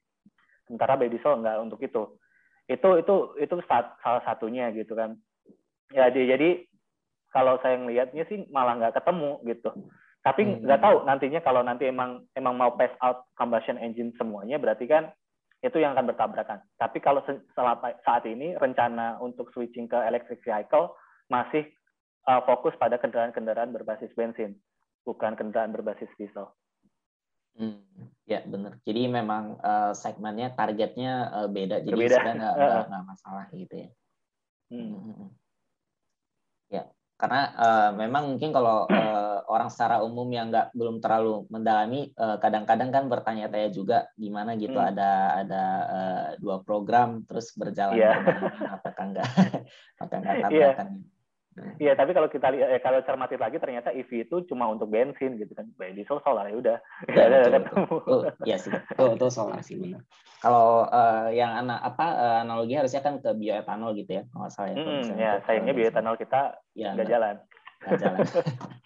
[0.68, 2.20] sementara biodiesel enggak untuk itu
[2.68, 5.16] itu itu itu salah satunya gitu kan
[5.92, 6.64] ya jadi
[7.32, 9.72] kalau saya ngelihatnya sih malah nggak ketemu gitu
[10.22, 10.68] tapi hmm.
[10.68, 10.88] nggak hmm.
[10.88, 15.12] tahu nantinya kalau nanti emang emang mau pass out combustion engine semuanya berarti kan
[15.62, 17.24] itu yang akan bertabrakan tapi kalau
[18.04, 20.96] saat ini rencana untuk switching ke electric vehicle
[21.32, 21.64] masih
[22.28, 24.58] uh, fokus pada kendaraan-kendaraan berbasis bensin
[25.06, 26.50] bukan kendaraan berbasis diesel.
[27.52, 27.84] Hmm,
[28.24, 28.80] ya benar.
[28.88, 32.16] Jadi memang uh, segmennya targetnya uh, beda, jadi Berbeda.
[32.16, 33.90] sebenarnya nggak nggak masalah gitu ya.
[34.72, 34.80] Hmm.
[34.80, 35.30] Hmm, hmm, hmm.
[36.72, 36.84] Ya,
[37.20, 42.64] karena uh, memang mungkin kalau uh, orang secara umum yang nggak belum terlalu mendalami, kadang
[42.64, 44.90] kadang-kadang kan bertanya-tanya juga gimana gitu Hmm.
[44.96, 45.12] ada
[45.44, 48.16] ada uh, dua program terus berjalan Iya.
[48.16, 49.28] berbarengan, apakah nggak
[50.00, 50.44] apakah nggak Iya.
[50.48, 51.21] tabrakan gitu.
[51.52, 55.36] Iya, tapi kalau kita lihat, eh, kalau cermati lagi ternyata EV itu cuma untuk bensin
[55.36, 56.78] gitu kan, biodiesel solar ya udah.
[57.12, 57.76] Ya, betul, betul.
[58.08, 58.72] Oh, iya sih.
[58.96, 60.00] Betul solar sih benar.
[60.40, 64.76] Kalau eh, yang anak apa eh, analogi harusnya kan ke bioetanol gitu ya, kalau ya.
[64.80, 67.36] kalau Hmm, ya untuk, sayangnya eh, bioetanol kita ya, nggak jalan.
[67.84, 68.20] nggak jalan.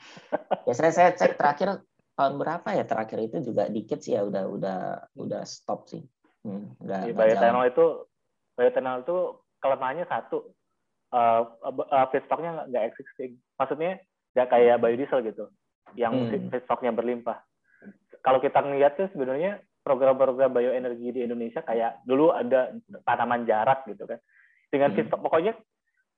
[0.67, 1.85] ya saya saya cek terakhir
[2.17, 4.79] tahun berapa ya terakhir itu juga dikit sih ya udah udah
[5.21, 6.01] udah stop sih.
[6.41, 7.13] Hmm, nggak jalan.
[7.13, 7.85] bioetanol itu
[8.57, 9.17] bioetanol itu
[9.61, 10.54] kelemahannya satu,
[11.13, 13.37] uh, uh, feedstocknya nggak existing.
[13.59, 14.01] Maksudnya
[14.33, 15.45] nggak kayak biodiesel gitu,
[15.95, 16.49] yang Hmm.
[16.49, 17.39] feedstocknya berlimpah.
[18.25, 22.73] Kalau kita ngeliat tuh sebenarnya program-program bioenergi di Indonesia kayak dulu ada
[23.05, 24.17] tanaman jarak gitu kan.
[24.73, 24.97] Dengan Hmm.
[24.97, 25.53] feedstock pokoknya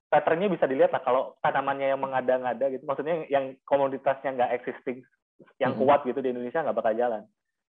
[0.07, 5.03] patternnya bisa dilihat lah kalau tanamannya yang mengada-ngada gitu, maksudnya yang komoditasnya nggak existing,
[5.59, 5.83] yang Hmm.
[5.83, 7.27] kuat gitu di Indonesia nggak bakal jalan.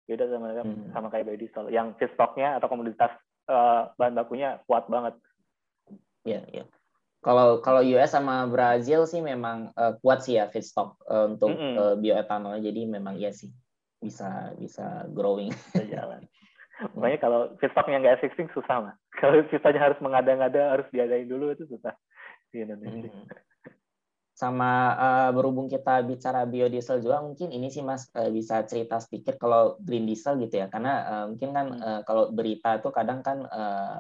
[0.06, 0.92] Beda sama Hmm.
[0.94, 3.10] sama kayak biodiesel, yang feedstocknya atau komoditas
[3.50, 5.18] uh, bahan bakunya kuat banget.
[6.26, 6.66] Iya, iya.
[7.26, 11.74] Kalau kalau US sama Brazil sih memang eh, kuat sih ya feedstock eh, untuk Mm-mm.
[11.74, 12.62] eh, bioetanol.
[12.62, 13.50] Jadi memang iya sih
[13.98, 15.50] bisa bisa growing.
[15.74, 16.22] Bisa jalan.
[16.94, 18.96] Makanya kalau feedstocknya nggak existing susah mah.
[19.20, 21.96] Kalau feedstocknya harus mengada-ngada, harus diadain dulu itu susah
[22.54, 23.10] di Indonesia.
[23.10, 23.26] Hmm.
[24.36, 29.40] Sama eh, berhubung kita bicara biodiesel juga, mungkin ini sih Mas eh, bisa cerita sedikit
[29.40, 31.80] kalau green diesel gitu ya, karena eh, mungkin kan Hmm.
[31.82, 33.98] eh, kalau berita itu kadang kan eh,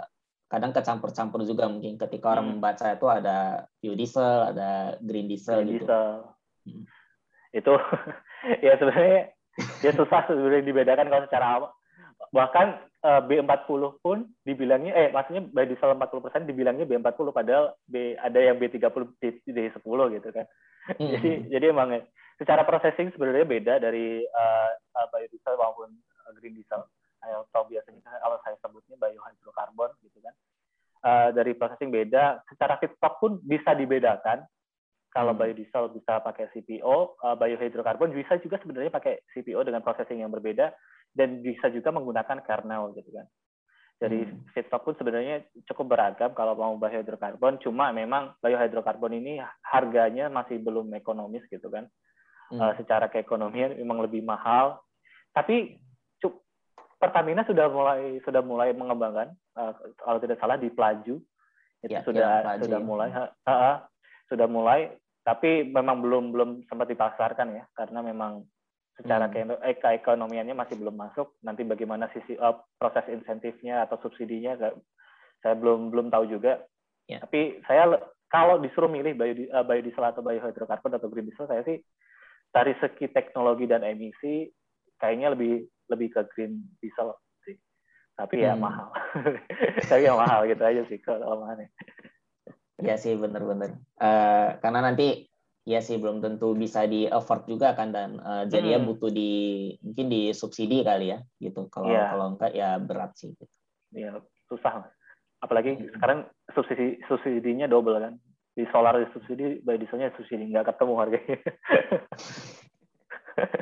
[0.56, 2.54] kadang kecampur-campur juga mungkin ketika orang Hmm.
[2.64, 5.84] membaca itu ada biodiesel, ada green diesel Green gitu.
[5.84, 6.08] diesel.
[6.64, 6.84] Hmm.
[7.52, 7.74] Itu
[8.66, 9.36] ya sebenarnya
[9.84, 11.72] ya susah sebenarnya dibedakan kalau secara awam.
[12.32, 12.68] Bahkan
[13.04, 18.96] eh, B40 pun dibilangnya eh maksudnya biodiesel 40% dibilangnya B40 padahal B ada yang B30
[19.20, 20.48] D- D10 gitu kan.
[20.96, 21.12] Hmm.
[21.20, 22.02] Jadi jadi emang ya,
[22.40, 25.92] secara processing sebenarnya beda dari uh, uh, biodiesel maupun
[26.40, 26.88] green diesel
[27.32, 30.36] atau biasanya kalau saya sebutnya biohydrocarbon gitu kan.
[31.06, 34.42] Uh, dari processing beda, secara feedstock pun bisa dibedakan.
[35.14, 35.48] Kalau Hmm.
[35.48, 40.76] biodiesel bisa pakai CPO, uh, biohydrocarbon bisa juga sebenarnya pakai CPO dengan processing yang berbeda
[41.16, 43.26] dan bisa juga menggunakan kernel gitu kan.
[43.96, 44.44] Jadi Hmm.
[44.52, 50.92] feedstock pun sebenarnya cukup beragam kalau mau biohydrocarbon, cuma memang biohydrocarbon ini harganya masih belum
[51.00, 51.88] ekonomis gitu kan.
[52.52, 52.60] Hmm.
[52.60, 54.84] Uh, secara keekonomian memang lebih mahal.
[55.32, 55.80] Tapi
[57.06, 61.22] Pertamina sudah mulai sudah mulai mengembangkan uh, kalau tidak salah di Pelaju.
[61.86, 63.74] Itu Ya, sudah ya, Pelaju, sudah mulai ha- ha,
[64.26, 64.90] sudah mulai.
[65.22, 68.46] Tapi memang belum belum sempat dipasarkan ya karena memang
[68.98, 69.54] secara Hmm.
[69.54, 71.38] ke- eh, keekonomiannya masih belum masuk.
[71.46, 74.58] Nanti bagaimana sisi uh, proses insentifnya atau subsidinya
[75.42, 76.66] saya belum belum tahu juga.
[77.06, 77.22] Ya.
[77.22, 78.02] tapi saya
[78.34, 81.78] kalau disuruh milih biodi- uh, biodiesel atau biohydrocarbon atau green diesel saya sih
[82.50, 84.50] dari segi teknologi dan emisi
[84.98, 87.58] kayaknya lebih lebih ke green diesel sih
[88.14, 88.62] tapi ya Hmm.
[88.66, 88.88] mahal
[89.90, 91.70] tapi ya mahal gitu aja sih kalau kelemahannya
[92.76, 93.72] Iya sih benar-benar.
[93.98, 95.32] Eh, karena nanti
[95.64, 98.88] ya sih belum tentu bisa di afford juga kan dan eh, jadinya Hmm.
[98.92, 99.32] butuh di
[99.80, 101.72] mungkin di subsidi kali ya gitu.
[101.72, 102.04] Kalau Iya.
[102.12, 103.32] kalau enggak ya berat sih.
[103.32, 103.48] Gitu.
[103.96, 104.12] ya
[104.52, 104.92] susah
[105.40, 105.88] apalagi Hmm.
[105.96, 106.20] sekarang
[106.52, 108.20] subsidi subsidinya double kan
[108.52, 111.38] di solar di subsidi biodieselnya subsidi nggak ketemu harganya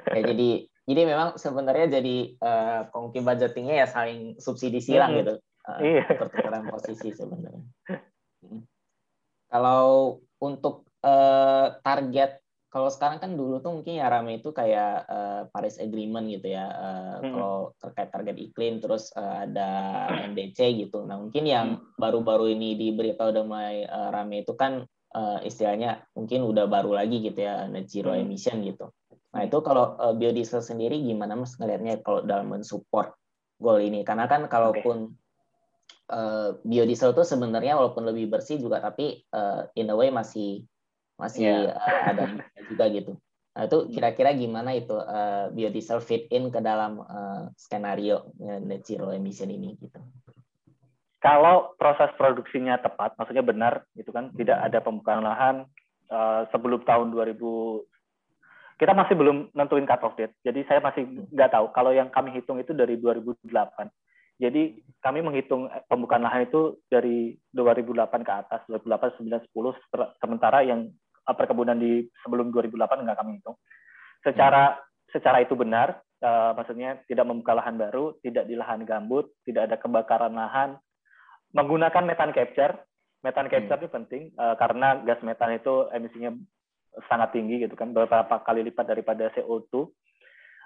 [0.10, 0.50] Ya jadi
[0.84, 5.20] jadi memang sebenarnya jadi eh, kongki budgetingnya ya saling subsidi silang Hmm.
[5.20, 5.34] gitu.
[5.64, 6.04] Eh, Iya.
[6.20, 7.64] pertukaran posisi sebenarnya.
[8.44, 8.68] Hmm.
[9.48, 15.42] Kalau untuk eh, target kalau sekarang kan dulu tuh mungkin ya rame itu kayak eh,
[15.48, 16.66] Paris Agreement gitu ya.
[16.68, 17.32] Eh, Hmm.
[17.32, 19.70] Kalau terkait target iklim terus eh, ada
[20.26, 21.06] NDC gitu.
[21.06, 21.86] Nah mungkin yang Hmm.
[21.96, 27.22] baru-baru ini diberitahu udah mulai eh, rame itu kan eh, istilahnya mungkin udah baru lagi
[27.22, 28.90] gitu ya net zero emission gitu.
[29.34, 33.18] Nah itu kalau eh, biodiesel sendiri gimana mas ngelihatnya kalau dalam mensupport
[33.58, 34.06] goal ini?
[34.06, 35.14] Karena kan kalaupun
[36.10, 40.64] eh, biodiesel itu sebenarnya walaupun lebih bersih juga tapi eh, in a way masih
[41.18, 41.74] masih Iya.
[41.74, 42.24] eh, ada
[42.70, 43.14] juga gitu.
[43.54, 49.10] Nah itu kira-kira gimana itu eh, biodiesel fit in ke dalam eh, skenario net zero
[49.10, 50.02] emission ini gitu?
[51.24, 55.56] kalau proses produksinya tepat, maksudnya benar, itu kan tidak ada pembukaan lahan
[56.12, 57.40] uh, sebelum tahun 2000.
[58.84, 61.72] Kita masih belum nentuin cut off date, jadi saya masih nggak tahu.
[61.72, 63.48] Kalau yang kami hitung itu dari 2008.
[64.44, 70.92] Jadi kami menghitung pembukaan lahan itu dari 2008 ke atas, 2008, 9, 10, sementara yang
[71.24, 73.56] uh, perkebunan di sebelum 2008 nggak kami hitung.
[74.20, 74.76] secara
[75.16, 79.80] secara itu benar, uh, maksudnya tidak membuka lahan baru, tidak di lahan gambut, tidak ada
[79.80, 80.76] kebakaran lahan,
[81.56, 82.84] menggunakan metan capture.
[83.24, 83.84] Metan capture hmm.
[83.88, 86.36] itu penting uh, karena gas metan itu emisinya
[87.10, 89.72] sangat tinggi gitu kan, beberapa kali lipat daripada CO2.
[89.74, 89.88] Uh,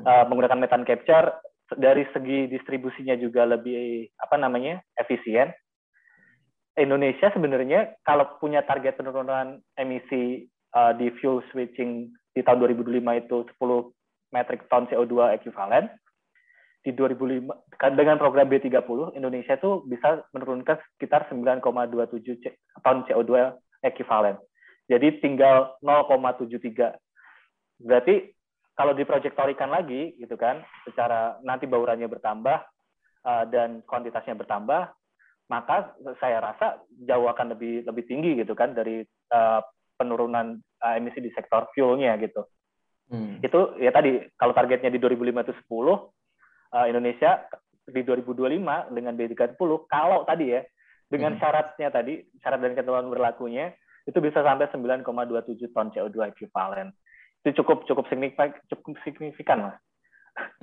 [0.05, 0.30] hmm.
[0.30, 1.41] menggunakan metan capture
[1.75, 5.51] dari segi distribusinya juga lebih apa namanya efisien.
[6.78, 10.45] Indonesia sebenarnya kalau punya target penurunan emisi
[10.78, 15.89] uh, di fuel switching di tahun 2005 itu 10 metric ton CO2 ekuivalen.
[16.86, 17.51] Di 2005
[17.99, 22.47] dengan program B30 Indonesia itu bisa menurunkan sekitar 9,27
[22.80, 24.39] ton CO2 ekuivalen.
[24.88, 26.95] Jadi tinggal 0,73.
[27.83, 28.31] Berarti
[28.73, 32.57] kalau diprojektorikan lagi gitu kan, secara nanti baurannya bertambah
[33.27, 34.95] uh, dan kuantitasnya bertambah,
[35.51, 39.59] maka saya rasa jauh akan lebih lebih tinggi gitu kan dari uh,
[39.97, 42.47] penurunan uh, emisi di sektor fuelnya gitu.
[43.07, 43.39] Hmm.
[43.39, 47.47] Itu ya tadi kalau targetnya di 2005 itu 10, uh, Indonesia
[47.88, 50.61] di 2025 dengan B30 kalau tadi ya
[51.07, 51.39] dengan hmm.
[51.39, 53.71] syaratnya tadi syarat dan ketentuan berlakunya
[54.08, 56.95] itu bisa sampai 9,27 ton CO2 ekuivalen.
[57.43, 59.78] Itu cukup cukup signifikan cukup signifikan mas.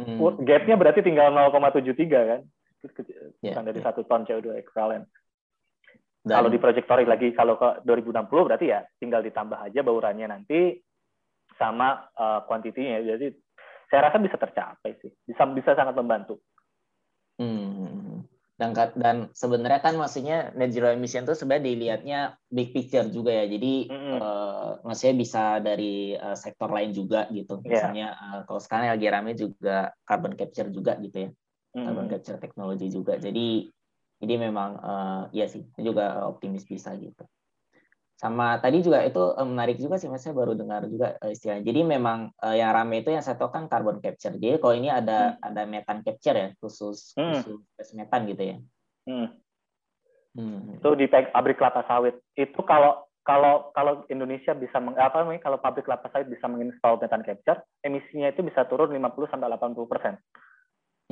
[0.00, 0.40] Hmm.
[0.42, 2.40] Gapnya berarti tinggal 0,73 kan,
[3.42, 3.84] yeah, dari ya.
[3.84, 4.08] satu yeah.
[4.08, 5.04] ton CO2 ekuivalen.
[6.24, 6.56] Dan, kalau di
[7.04, 10.80] lagi kalau ke 2060 berarti ya tinggal ditambah aja baurannya nanti
[11.60, 13.04] sama uh, kuantitinya.
[13.04, 13.28] Jadi
[13.92, 15.12] saya rasa bisa tercapai sih.
[15.28, 16.40] Bisa bisa sangat membantu.
[17.36, 18.03] Hmm.
[18.54, 22.20] Dan dan sebenarnya kan maksudnya net zero emission itu sebenarnya dilihatnya
[22.54, 23.50] big picture juga ya.
[23.50, 24.18] Jadi mm-hmm.
[24.22, 27.58] uh, maksudnya bisa dari uh, sektor lain juga gitu.
[27.66, 27.90] Yeah.
[27.90, 31.30] Misalnya uh, kalau sekarang lagi rame juga carbon capture juga gitu ya.
[31.34, 31.82] Mm-hmm.
[31.82, 33.18] Carbon capture teknologi juga.
[33.18, 33.66] Jadi
[34.22, 37.26] jadi memang uh, ya sih juga optimis bisa gitu
[38.24, 41.60] sama tadi juga itu um, menarik juga sih mas saya baru dengar juga uh, istilah
[41.60, 44.88] jadi memang uh, yang rame itu yang saya tahu kan carbon capture jadi kalau ini
[44.88, 45.44] ada hmm.
[45.44, 47.44] ada metan capture ya khusus hmm.
[47.44, 48.56] khusus metan gitu ya
[49.12, 49.28] hmm.
[50.40, 50.80] Hmm.
[50.80, 55.60] itu di pabrik kelapa sawit itu kalau kalau kalau Indonesia bisa meng, apa namanya kalau
[55.60, 60.16] pabrik kelapa sawit bisa menginstal metan capture emisinya itu bisa turun 50 sampai 80 persen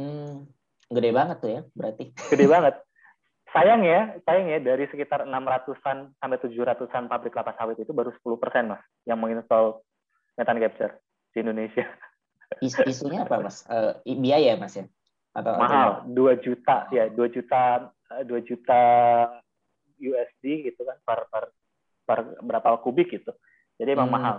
[0.01, 0.49] hmm.
[0.89, 2.81] gede banget tuh ya berarti gede banget
[3.53, 8.43] sayang ya, sayang ya dari sekitar 600-an sampai 700-an pabrik kelapa sawit itu baru 10
[8.43, 9.85] persen mas yang menginstall
[10.37, 10.99] metan capture
[11.37, 11.85] di Indonesia.
[12.65, 13.65] Is isunya apa mas?
[13.65, 14.85] Uh, biaya mas ya?
[15.33, 18.83] Atau mahal, dua juta ya, dua juta, eh, dua juta
[19.97, 21.45] USD gitu kan per per
[22.05, 23.33] per berapa kubik gitu.
[23.81, 24.17] Jadi emang hmm.
[24.21, 24.37] mahal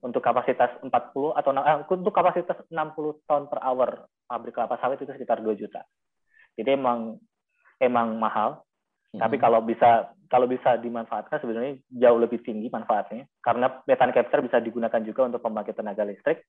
[0.00, 5.12] untuk kapasitas 40 atau eh, untuk kapasitas 60 ton per hour pabrik kelapa sawit itu
[5.12, 5.84] sekitar 2 juta.
[6.56, 7.20] Jadi emang
[7.80, 8.60] emang mahal,
[9.16, 9.20] hmm.
[9.20, 14.62] tapi kalau bisa kalau bisa dimanfaatkan sebenarnya jauh lebih tinggi manfaatnya karena metan capture bisa
[14.62, 16.46] digunakan juga untuk pembangkit tenaga listrik.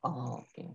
[0.00, 0.48] Oh, oke.
[0.48, 0.72] Okay.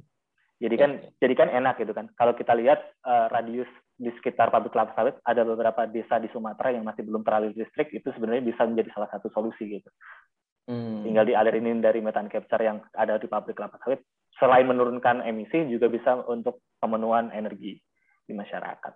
[0.57, 1.13] Jadi kan yeah, yeah.
[1.17, 2.05] jadi kan enak gitu kan.
[2.13, 6.69] Kalau kita lihat uh, radius di sekitar pabrik kelapa sawit ada beberapa desa di Sumatera
[6.69, 9.89] yang masih belum teraliri listrik itu sebenarnya bisa menjadi salah satu solusi gitu.
[10.69, 11.01] Hmm.
[11.01, 14.05] Tinggal dialirin dari metan capture yang ada di pabrik kelapa sawit
[14.37, 17.81] selain menurunkan emisi juga bisa untuk pemenuhan energi
[18.25, 18.93] di masyarakat.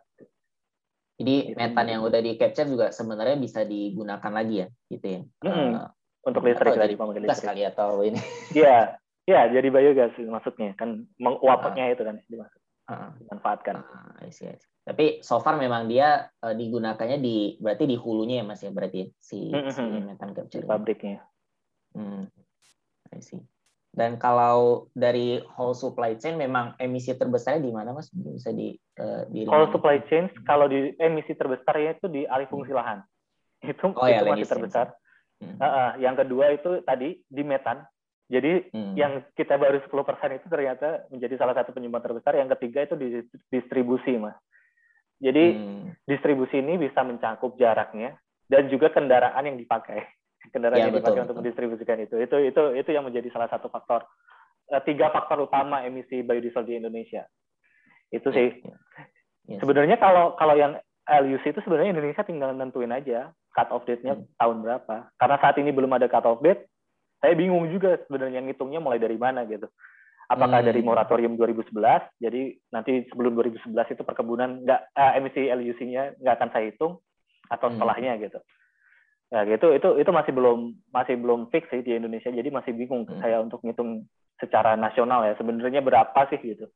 [1.21, 5.21] Jadi metan yang udah di capture juga sebenarnya bisa digunakan lagi ya, gitu ya.
[5.45, 5.69] Mm-hmm.
[5.77, 5.87] Uh,
[6.25, 7.47] untuk listrik tadi pemakaian listrik.
[7.53, 8.17] kali atau ini.
[8.57, 8.97] Iya,
[9.29, 12.59] iya jadi biogas maksudnya kan menguapnya uh, itu kan dimaksud.
[12.89, 13.75] Uh, dimanfaatkan.
[13.85, 14.67] Uh, isi, isi.
[14.81, 18.97] Tapi so far memang dia uh, digunakannya di berarti di hulunya ya Mas ya berarti
[19.05, 19.69] ya, si, mm-hmm.
[19.69, 20.65] si metan capture.
[20.65, 21.21] Di pabriknya.
[21.93, 22.25] Hmm.
[23.11, 23.43] I see.
[23.91, 28.07] Dan kalau dari whole supply chain memang emisi terbesarnya di mana mas?
[28.15, 28.71] Bisa di,
[29.03, 32.79] uh, di Whole supply chain kalau di emisi terbesarnya itu di alih fungsi hmm.
[32.79, 32.99] lahan.
[33.61, 34.89] Itu, oh, itu ya, masih terbesar.
[35.37, 35.53] Hmm.
[35.61, 37.85] Uh, uh, yang kedua itu tadi di metan.
[38.25, 38.97] Jadi hmm.
[38.97, 39.91] yang kita baru 10%
[40.33, 42.41] itu ternyata menjadi salah satu penyumbang terbesar.
[42.41, 43.07] Yang ketiga itu di
[43.53, 44.33] distribusi, Mas.
[45.21, 46.09] Jadi hmm.
[46.09, 48.17] distribusi ini bisa mencakup jaraknya
[48.49, 50.09] dan juga kendaraan yang dipakai
[50.49, 52.17] kendaraan ya, yang dipakai untuk mendistribusikan itu.
[52.17, 54.01] Itu itu itu yang menjadi salah satu faktor
[54.73, 57.29] eh, tiga faktor utama emisi biodiesel di Indonesia.
[58.09, 58.49] Itu sih.
[58.65, 58.75] Ya,
[59.45, 59.59] ya.
[59.61, 64.41] Sebenarnya kalau kalau yang LUC itu sebenarnya Indonesia tinggal nentuin aja cut off date-nya hmm.
[64.41, 64.95] tahun berapa.
[65.21, 66.65] Karena saat ini belum ada cut off date,
[67.21, 69.69] saya bingung juga sebenarnya ngitungnya mulai dari mana gitu.
[70.31, 70.69] Apakah hmm.
[70.71, 71.75] dari moratorium 2011,
[72.23, 77.03] jadi nanti sebelum 2011 itu perkebunan nggak eh, emisi LUC-nya nggak akan saya hitung,
[77.51, 77.75] atau hmm.
[77.75, 78.39] setelahnya gitu
[79.31, 79.71] ya gitu.
[79.71, 80.59] Itu itu masih belum
[80.91, 82.29] masih belum fix sih di Indonesia.
[82.29, 83.23] Jadi masih bingung hmm.
[83.23, 84.05] saya untuk ngitung
[84.37, 85.33] secara nasional ya.
[85.39, 86.67] Sebenarnya berapa sih gitu.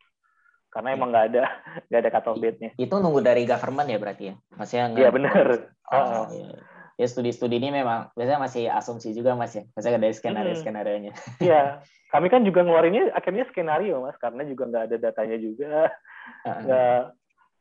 [0.72, 1.44] Karena emang nggak ada
[1.92, 2.72] nggak ada cut off date-nya.
[2.80, 4.36] Itu nunggu dari government ya berarti ya?
[4.56, 5.46] Masih iya benar
[5.94, 6.26] oh, oh.
[6.32, 6.58] Iya.
[6.96, 11.14] ya studi-studi ini memang biasanya masih asumsi juga mas ya, biasanya dari skenario skenario nya.
[11.44, 11.84] Iya,
[12.16, 15.92] kami kan juga ngeluarinnya akhirnya skenario mas, karena juga nggak ada datanya juga,
[16.48, 17.02] nggak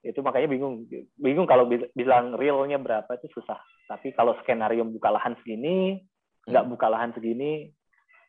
[0.04, 0.84] itu makanya bingung.
[1.16, 1.64] Bingung kalau
[1.96, 3.58] bilang realnya berapa itu susah.
[3.88, 6.04] Tapi kalau skenario buka lahan segini
[6.44, 6.72] nggak hmm.
[6.76, 7.72] buka lahan segini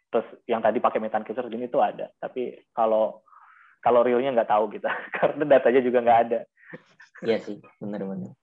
[0.07, 2.07] terus yang tadi pakai metan capture segini itu ada.
[2.17, 3.19] Tapi kalau
[3.83, 6.39] kalau realnya nggak tahu kita karena datanya juga nggak ada.
[7.23, 8.33] Iya sih benar-benar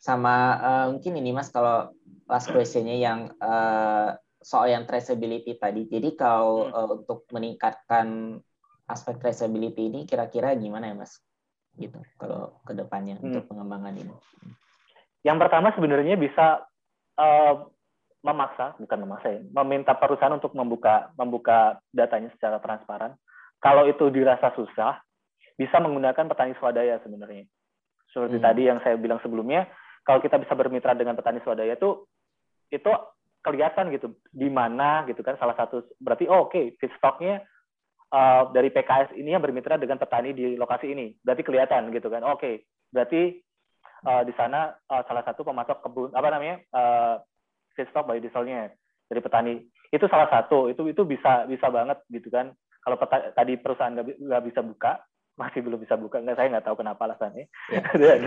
[0.00, 1.92] sama uh, mungkin ini mas kalau
[2.24, 5.84] last questionnya yang uh, soal yang traceability tadi.
[5.84, 8.40] Jadi kalau uh, untuk meningkatkan
[8.88, 11.20] aspek traceability ini kira-kira gimana ya mas
[11.80, 13.26] gitu kalau ke depannya hmm.
[13.26, 14.14] untuk pengembangan ini?
[15.24, 16.64] Yang pertama sebenarnya bisa
[17.16, 17.54] uh,
[18.20, 23.16] memaksa, bukan memaksa ya, meminta perusahaan untuk membuka membuka datanya secara transparan.
[23.60, 25.00] Kalau itu dirasa susah,
[25.56, 27.44] bisa menggunakan petani swadaya sebenarnya.
[28.12, 28.44] Seperti hmm.
[28.44, 29.68] tadi yang saya bilang sebelumnya,
[30.04, 32.04] kalau kita bisa bermitra dengan petani swadaya itu
[32.70, 32.90] itu
[33.40, 37.40] kelihatan gitu di mana gitu kan salah satu berarti oh, oke okay, feedstocknya
[38.12, 41.14] uh, dari PKS ini yang bermitra dengan petani di lokasi ini.
[41.22, 42.22] Berarti kelihatan gitu kan.
[42.26, 42.54] Oke, okay.
[42.90, 43.38] berarti
[44.06, 47.14] uh, di sana uh, salah satu pemasok kebun apa namanya uh,
[47.74, 48.74] feedstock biodieselnya
[49.06, 49.54] dari petani.
[49.90, 50.70] Itu salah satu.
[50.70, 52.52] Itu itu bisa bisa banget gitu kan.
[52.80, 54.98] Kalau peta, tadi perusahaan nggak bisa buka,
[55.40, 57.84] masih belum bisa buka nggak saya nggak tahu kenapa alasannya yeah.
[58.02, 58.20] dan,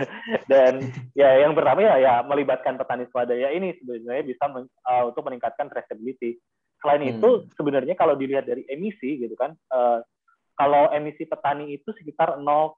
[0.50, 0.72] dan
[1.14, 5.70] ya yang pertama ya ya melibatkan petani swadaya ini sebenarnya bisa men, uh, untuk meningkatkan
[5.70, 6.42] traceability
[6.84, 7.12] Selain hmm.
[7.16, 10.04] itu sebenarnya kalau dilihat dari emisi gitu kan, uh,
[10.52, 12.76] kalau emisi petani itu sekitar 0,9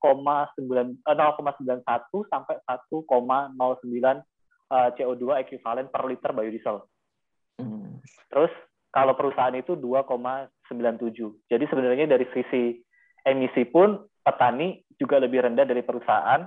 [0.62, 1.02] 0,91
[2.30, 6.86] sampai 1,09 uh, CO2 ekuivalen per liter biodiesel.
[7.58, 7.98] Hmm.
[8.30, 8.54] Terus
[8.94, 10.70] kalau perusahaan itu 2,97.
[11.50, 12.78] Jadi sebenarnya dari sisi
[13.26, 16.46] emisi pun petani juga lebih rendah dari perusahaan.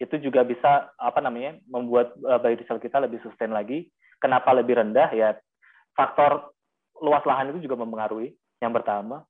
[0.00, 3.92] Itu juga bisa apa namanya membuat uh, biodiesel kita lebih sustain lagi.
[4.16, 5.12] Kenapa lebih rendah?
[5.12, 5.36] Ya
[5.96, 6.55] faktor
[7.02, 8.32] luas lahan itu juga mempengaruhi.
[8.60, 9.24] Yang pertama,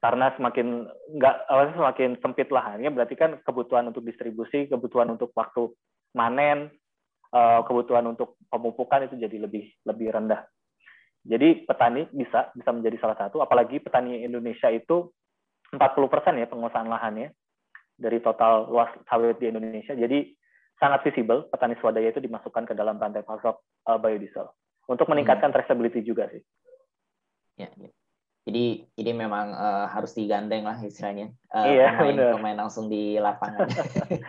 [0.00, 1.36] karena semakin nggak
[1.76, 5.72] semakin sempit lahannya, berarti kan kebutuhan untuk distribusi, kebutuhan untuk waktu
[6.16, 6.72] manen,
[7.32, 10.44] eh, kebutuhan untuk pemupukan itu jadi lebih lebih rendah.
[11.20, 15.12] Jadi petani bisa bisa menjadi salah satu, apalagi petani Indonesia itu
[15.72, 17.30] 40% ya penguasaan lahannya
[18.00, 19.92] dari total luas sawit di Indonesia.
[19.92, 20.32] Jadi
[20.80, 24.48] sangat visible petani swadaya itu dimasukkan ke dalam rantai pasok uh, biodiesel
[24.88, 25.56] untuk meningkatkan hmm.
[25.60, 26.40] traceability juga sih
[27.60, 27.90] ya, ya.
[28.48, 31.28] Jadi jadi memang uh, harus digandeng lah istilahnya.
[31.52, 32.32] Uh, iya, pemain, benar.
[32.40, 33.68] pemain langsung di lapangan.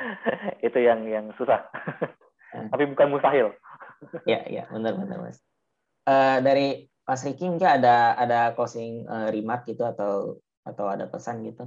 [0.67, 1.63] itu yang yang susah.
[2.51, 2.67] Hmm.
[2.67, 3.55] Tapi bukan mustahil.
[4.27, 5.39] ya, ya, benar benar Mas.
[6.03, 11.47] Uh, dari Mas Riki mungkin ada ada closing uh, remark gitu atau atau ada pesan
[11.47, 11.65] gitu?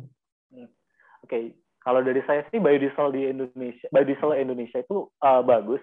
[0.52, 0.68] Hmm.
[1.24, 1.44] Oke, okay.
[1.80, 5.80] kalau dari saya sih biodiesel di Indonesia, biodiesel Indonesia itu uh, bagus.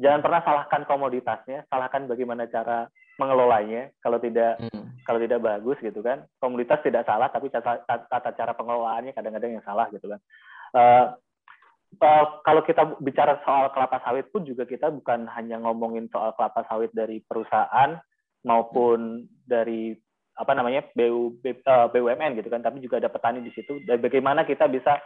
[0.00, 2.88] Jangan pernah salahkan komoditasnya, salahkan bagaimana cara
[3.20, 4.99] mengelolanya kalau tidak hmm.
[5.10, 6.22] Kalau tidak bagus gitu kan.
[6.38, 10.20] Komunitas tidak salah tapi tata, cara pengelolaannya kadang-kadang yang salah gitu kan.
[10.70, 11.04] Uh,
[11.98, 16.62] uh, kalau kita bicara soal kelapa sawit pun juga kita bukan hanya ngomongin soal kelapa
[16.70, 17.98] sawit dari perusahaan
[18.46, 19.98] maupun dari
[20.38, 21.42] apa namanya BU,
[21.90, 23.82] BUMN eh, gitu kan tapi juga ada petani di situ.
[23.82, 25.02] Dan bagaimana kita bisa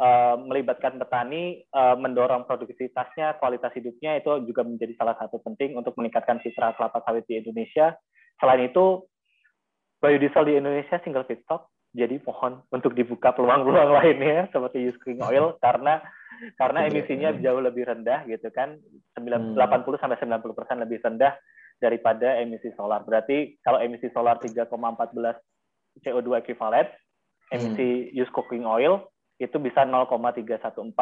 [0.00, 5.92] Eh, melibatkan petani, uh, mendorong produktivitasnya, kualitas hidupnya itu juga menjadi salah satu penting untuk
[6.00, 7.92] meningkatkan citra kelapa sawit di Indonesia.
[8.40, 9.04] Selain itu,
[10.00, 15.58] biodiesel di Indonesia single feedstock, jadi mohon untuk dibuka peluang-peluang lainnya seperti use cooking oil
[15.60, 16.00] karena
[16.56, 18.80] karena emisinya jauh lebih rendah gitu kan
[19.18, 20.00] 80 hmm.
[20.00, 21.36] sampai 90 persen lebih rendah
[21.76, 23.04] daripada emisi solar.
[23.04, 24.72] Berarti kalau emisi solar 3,14
[26.00, 26.88] CO2 equivalent,
[27.52, 28.16] emisi hmm.
[28.16, 29.04] use cooking oil
[29.36, 30.96] itu bisa 0,314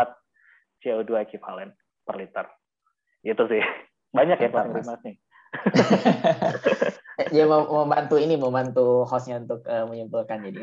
[0.83, 1.71] CO2 ekivalen
[2.03, 2.47] per liter.
[3.23, 3.63] Itu sih.
[4.17, 4.65] Banyak ya Pak
[5.05, 5.17] nih.
[7.37, 10.63] ya mau membantu ini membantu hostnya untuk uh, menyimpulkan jadi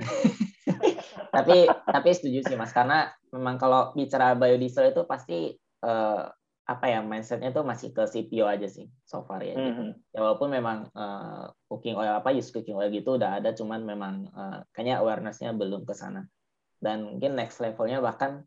[1.36, 5.52] tapi tapi setuju sih mas karena memang kalau bicara biodiesel itu pasti
[5.84, 6.32] uh,
[6.66, 9.54] apa ya mindsetnya tuh masih ke CPO aja sih so far ya.
[9.54, 9.90] Mm -hmm.
[10.18, 14.26] Ya walaupun memang uh, cooking oil apa use cooking oil gitu udah ada, cuman memang
[14.34, 16.26] uh, kayaknya awarenessnya belum ke sana
[16.82, 18.44] dan mungkin next levelnya bahkan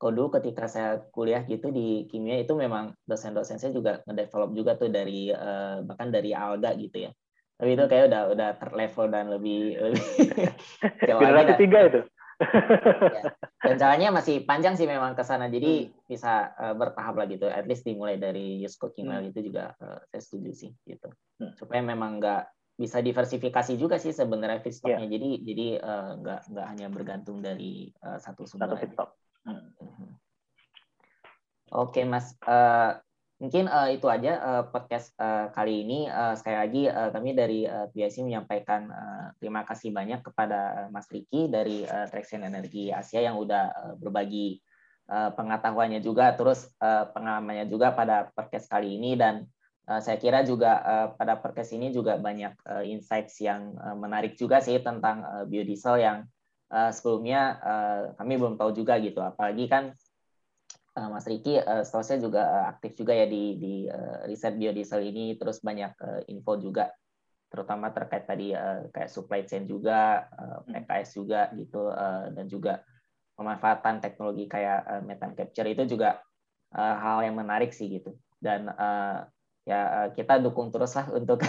[0.00, 4.72] kalau dulu ketika saya kuliah gitu di kimia itu memang dosen-dosen saya juga ngedevelop juga
[4.80, 7.12] tuh dari uh, bahkan dari alga gitu ya
[7.60, 10.02] tapi itu kayak udah udah terlevel dan lebih lebih
[11.20, 12.00] generasi tiga itu
[13.20, 13.22] ya.
[13.60, 16.08] dan caranya masih panjang sih memang ke sana jadi hmm.
[16.08, 19.28] bisa uh, bertahap lah gitu at least dimulai dari use cooking oil hmm.
[19.28, 21.52] itu juga uh, saya setuju sih gitu hmm.
[21.60, 22.48] supaya memang nggak
[22.80, 25.04] bisa diversifikasi juga sih sebenarnya feedstocknya.
[25.04, 25.12] Yeah.
[25.12, 28.72] Jadi jadi uh, nggak nggak hanya bergantung dari uh, satu sumber.
[28.72, 29.10] Satu feedstock.
[29.44, 29.68] Hmm.
[31.70, 32.96] Oke okay, mas, uh,
[33.40, 36.06] mungkin uh, itu aja uh, podcast uh, kali ini.
[36.12, 37.88] Uh, sekali lagi uh, kami dari uh,
[38.20, 43.64] menyampaikan uh, terima kasih banyak kepada Mas Riki dari uh, Traction Energi Asia yang udah
[43.72, 44.60] uh, berbagi
[45.08, 49.48] uh, pengetahuannya juga, terus uh, pengalamannya juga pada podcast kali ini dan
[49.88, 54.36] uh, saya kira juga uh, pada podcast ini juga banyak uh, insights yang uh, menarik
[54.36, 56.28] juga sih tentang uh, biodiesel yang
[56.68, 59.24] uh, sebelumnya uh, kami belum tahu juga gitu.
[59.24, 59.96] Apalagi kan
[60.96, 64.56] uh, Mas Riki uh, setahu saya juga uh, aktif juga ya di di uh, riset
[64.58, 65.36] biodiesel ini.
[65.38, 66.90] Terus banyak uh, info juga
[67.50, 72.82] terutama terkait tadi uh, kayak supply chain juga uh, PKS juga gitu uh, dan juga
[73.34, 75.66] pemanfaatan teknologi kayak uh, methane capture.
[75.66, 76.18] Itu juga
[76.74, 78.14] uh, hal yang menarik sih gitu.
[78.40, 79.26] Dan uh,
[79.68, 81.44] ya kita dukung terus lah untuk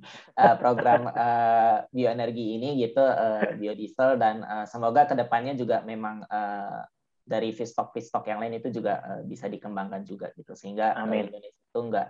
[0.62, 4.16] program uh, bioenergi ini gitu uh, biodiesel.
[4.16, 6.86] Dan uh, semoga ke depannya juga memang uh,
[7.28, 10.56] dari feedstock feedstock yang lain itu juga uh, bisa dikembangkan juga gitu.
[10.56, 11.28] Sehingga uh, Amin.
[11.28, 12.08] Indonesia itu enggak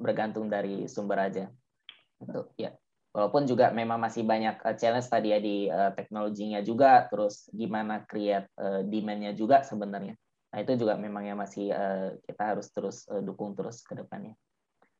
[0.00, 1.44] bergantung dari sumber aja.
[2.18, 2.72] Itu ya.
[3.12, 8.04] Walaupun juga memang masih banyak uh, challenge tadi ya di uh, teknologinya juga terus gimana
[8.08, 10.16] create uh, demandnya juga sebenarnya.
[10.48, 14.32] Nah itu juga memang yang masih uh, kita harus terus uh, dukung terus ke depannya.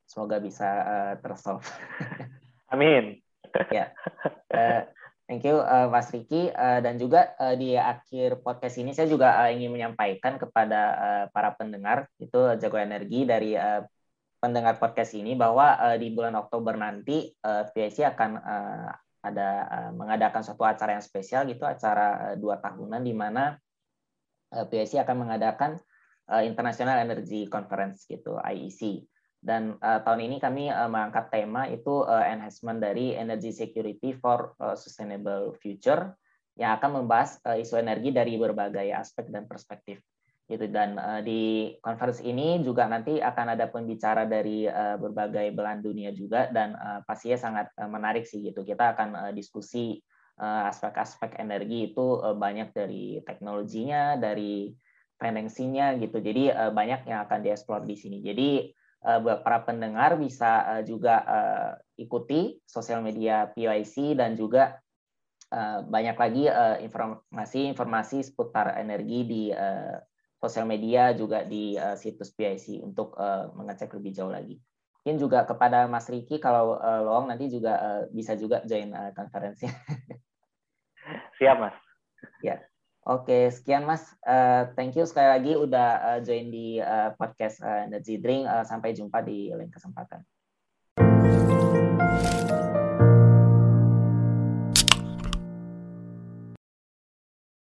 [0.05, 1.65] Semoga bisa uh, tersolve.
[2.69, 3.17] Amin.
[3.73, 3.97] Ya.
[4.53, 4.85] Uh,
[5.29, 9.37] Thank you uh, Mas Riki uh, dan juga uh, di akhir podcast ini saya juga
[9.45, 13.85] uh, ingin menyampaikan kepada uh, para pendengar itu Jago Energi dari uh,
[14.41, 18.89] pendengar podcast ini bahwa uh, di bulan Oktober nanti uh, PIC akan uh,
[19.21, 23.53] ada uh, mengadakan suatu acara yang spesial gitu acara uh, dua tahunan di mana
[24.57, 25.77] uh, PIC akan mengadakan
[26.33, 29.05] uh, International Energy Conference gitu IEC.
[29.39, 34.59] Dan uh, tahun ini kami uh, mengangkat tema itu uh, enhancement dari energy security for
[34.75, 36.19] sustainable future
[36.59, 40.03] yang akan membahas uh, isu energi dari berbagai aspek dan perspektif.
[40.49, 45.85] Gitu dan uh, di conference ini juga nanti akan ada pembicara dari uh, berbagai belahan
[45.85, 48.67] dunia juga dan uh, pastinya sangat uh, menarik sih gitu.
[48.67, 50.03] Kita akan uh, diskusi
[50.39, 54.71] aspek-aspek uh, energi itu uh, banyak dari teknologinya, dari
[55.19, 56.23] finansinya gitu.
[56.23, 58.19] Jadi uh, banyak yang akan dieksplor di sini.
[58.23, 58.71] Jadi
[59.01, 64.79] para pendengar bisa uh, juga uh, ikuti sosial media PYC dan juga
[65.89, 66.45] banyak lagi
[66.85, 69.43] informasi-informasi seputar energi di
[70.39, 74.57] sosial media juga di uh, situs PIC untuk uh, mengecek lebih jauh lagi.
[75.03, 79.11] Mungkin juga kepada Mas Riki kalau uh, Loong nanti juga uh, bisa juga join uh,
[79.15, 79.67] konferensi.
[81.39, 81.77] Siap Mas.
[82.43, 82.63] Ya.
[83.09, 84.05] Oke, sekian Mas.
[84.21, 88.45] Uh, thank you sekali lagi udah uh, join di uh, podcast uh, Energy Drink.
[88.45, 90.21] Uh, sampai jumpa di lain kesempatan.